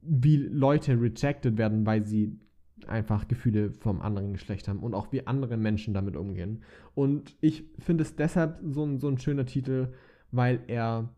[0.03, 2.39] wie Leute rejected werden, weil sie
[2.87, 6.63] einfach Gefühle vom anderen Geschlecht haben und auch wie andere Menschen damit umgehen.
[6.95, 9.93] Und ich finde es deshalb so ein, so ein schöner Titel,
[10.31, 11.09] weil er,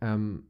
[0.00, 0.44] ähm,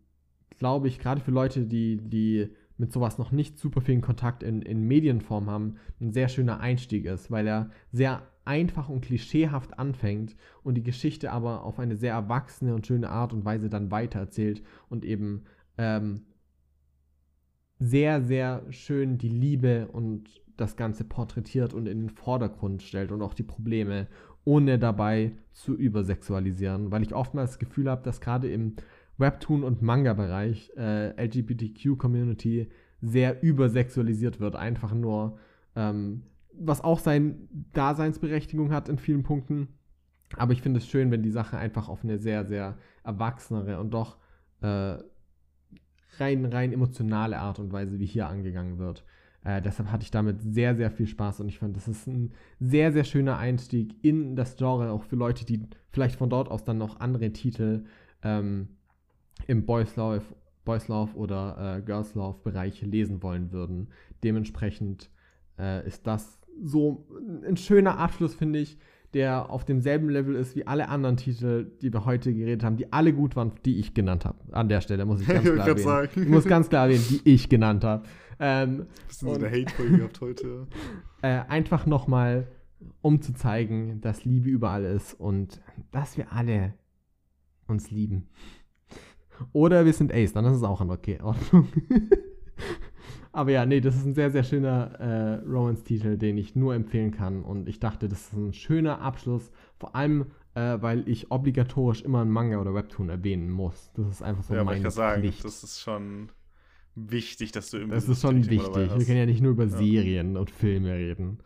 [0.58, 2.48] glaube ich, gerade für Leute, die, die
[2.78, 7.04] mit sowas noch nicht super viel Kontakt in, in Medienform haben, ein sehr schöner Einstieg
[7.06, 12.12] ist, weil er sehr einfach und klischeehaft anfängt und die Geschichte aber auf eine sehr
[12.12, 15.44] erwachsene und schöne Art und Weise dann weitererzählt und eben
[15.78, 16.22] ähm,
[17.78, 23.20] sehr, sehr schön die Liebe und das Ganze porträtiert und in den Vordergrund stellt und
[23.20, 24.06] auch die Probleme,
[24.44, 28.76] ohne dabei zu übersexualisieren, weil ich oftmals das Gefühl habe, dass gerade im
[29.18, 32.70] Webtoon- und Manga-Bereich äh, LGBTQ-Community
[33.00, 34.56] sehr übersexualisiert wird.
[34.56, 35.38] Einfach nur,
[35.74, 36.22] ähm,
[36.58, 37.36] was auch seine
[37.72, 39.68] Daseinsberechtigung hat in vielen Punkten.
[40.36, 43.90] Aber ich finde es schön, wenn die Sache einfach auf eine sehr, sehr erwachsenere und
[43.92, 44.16] doch
[44.60, 44.98] äh,
[46.18, 49.04] rein, rein emotionale Art und Weise wie hier angegangen wird.
[49.44, 52.32] Äh, deshalb hatte ich damit sehr, sehr viel Spaß und ich fand, das ist ein
[52.58, 56.64] sehr, sehr schöner Einstieg in das Genre, auch für Leute, die vielleicht von dort aus
[56.64, 57.84] dann noch andere Titel
[58.22, 58.68] ähm,
[59.46, 60.22] im Boys Love,
[60.64, 63.90] Boys Love oder äh, Girls Love Bereich lesen wollen würden.
[64.24, 65.10] Dementsprechend
[65.58, 67.06] äh, ist das so
[67.46, 68.78] ein schöner Abschluss, finde ich,
[69.14, 72.92] der auf demselben Level ist wie alle anderen Titel, die wir heute geredet haben, die
[72.92, 74.38] alle gut waren, die ich genannt habe.
[74.52, 75.78] An der Stelle muss ich ganz klar erwähnen.
[75.78, 76.22] Sagen.
[76.22, 78.04] Ich muss ganz klar erwähnen, die ich genannt habe.
[78.38, 80.66] Ähm, Bisschen so eine Hate-Folge gehabt heute.
[81.22, 82.46] Äh, einfach nochmal,
[83.00, 86.74] um zu zeigen, dass Liebe überall ist und dass wir alle
[87.66, 88.28] uns lieben.
[89.52, 91.68] Oder wir sind Ace, dann ist es auch in okay, Ordnung.
[93.36, 97.10] Aber ja, nee, das ist ein sehr, sehr schöner äh, Romance-Titel, den ich nur empfehlen
[97.10, 97.42] kann.
[97.42, 99.52] Und ich dachte, das ist ein schöner Abschluss.
[99.78, 103.92] Vor allem, äh, weil ich obligatorisch immer einen Manga oder Webtoon erwähnen muss.
[103.94, 105.44] Das ist einfach so ja, meine ich sagen, Pflicht.
[105.44, 106.30] Das ist schon
[106.94, 107.94] wichtig, dass du immer.
[107.94, 108.74] Das ist schon wichtig.
[108.74, 109.76] Wir können ja nicht nur über ja.
[109.76, 111.40] Serien und Filme reden.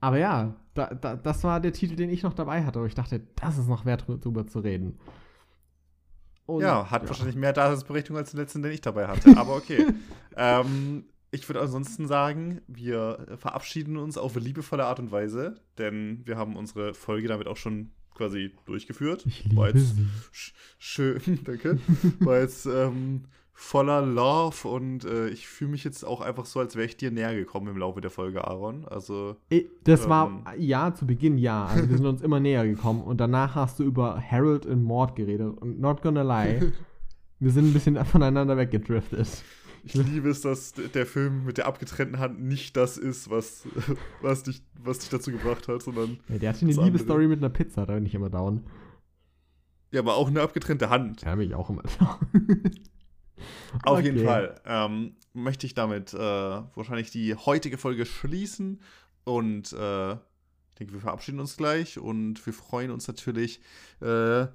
[0.00, 2.80] Aber ja, da, da, das war der Titel, den ich noch dabei hatte.
[2.80, 4.98] Und ich dachte, das ist noch wert, darüber zu reden.
[6.46, 7.08] Und, ja, hat ja.
[7.08, 9.30] wahrscheinlich mehr Daseinsberechtigung als den letzten, den ich dabei hatte.
[9.36, 9.86] Aber okay.
[10.36, 16.36] ähm, ich würde ansonsten sagen, wir verabschieden uns auf liebevolle Art und Weise, denn wir
[16.36, 19.24] haben unsere Folge damit auch schon quasi durchgeführt.
[19.26, 19.94] Ich liebe War jetzt
[20.78, 21.78] schön, danke.
[22.20, 26.76] War jetzt ähm, voller Love und äh, ich fühle mich jetzt auch einfach so, als
[26.76, 28.86] wäre ich dir näher gekommen im Laufe der Folge, Aaron.
[28.86, 29.36] Also.
[29.84, 31.66] Das ähm, war, ja, zu Beginn ja.
[31.66, 35.16] Also wir sind uns immer näher gekommen und danach hast du über Harold und Mord
[35.16, 36.72] geredet und not gonna lie,
[37.38, 39.42] wir sind ein bisschen voneinander weggedriftet.
[39.86, 43.68] Ich liebe es, dass der Film mit der abgetrennten Hand nicht das ist, was,
[44.20, 46.18] was, dich, was dich dazu gebracht hat, sondern.
[46.28, 48.64] Ja, der hatte eine Liebesstory mit einer Pizza, da bin ich immer down.
[49.92, 51.22] Ja, aber auch eine abgetrennte Hand.
[51.22, 52.18] Ja, bin ich auch immer down.
[53.84, 54.06] Auf okay.
[54.06, 58.80] jeden Fall ähm, möchte ich damit äh, wahrscheinlich die heutige Folge schließen
[59.22, 63.60] und äh, ich denke, wir verabschieden uns gleich und wir freuen uns natürlich,
[64.00, 64.46] äh,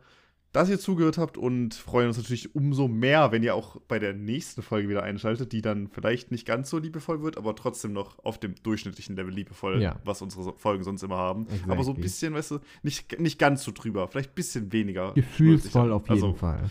[0.52, 4.14] dass ihr zugehört habt und freuen uns natürlich umso mehr, wenn ihr auch bei der
[4.14, 8.20] nächsten Folge wieder einschaltet, die dann vielleicht nicht ganz so liebevoll wird, aber trotzdem noch
[8.24, 10.00] auf dem durchschnittlichen Level liebevoll, ja.
[10.04, 11.44] was unsere Folgen sonst immer haben.
[11.44, 11.72] Exactly.
[11.72, 15.14] Aber so ein bisschen, weißt du, nicht, nicht ganz so drüber, vielleicht ein bisschen weniger.
[15.14, 16.70] Gefühlsvoll auf jeden also, Fall.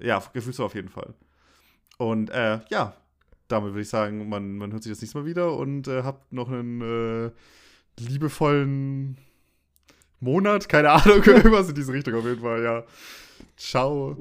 [0.00, 1.12] Ja, gefühlsvoll auf jeden Fall.
[1.98, 2.96] Und äh, ja,
[3.48, 6.32] damit würde ich sagen, man, man hört sich das nächste Mal wieder und äh, habt
[6.32, 7.30] noch einen äh,
[8.00, 9.18] liebevollen
[10.20, 12.84] Monat, keine Ahnung, irgendwas in diese Richtung auf jeden Fall, ja.
[13.56, 14.16] Ciao.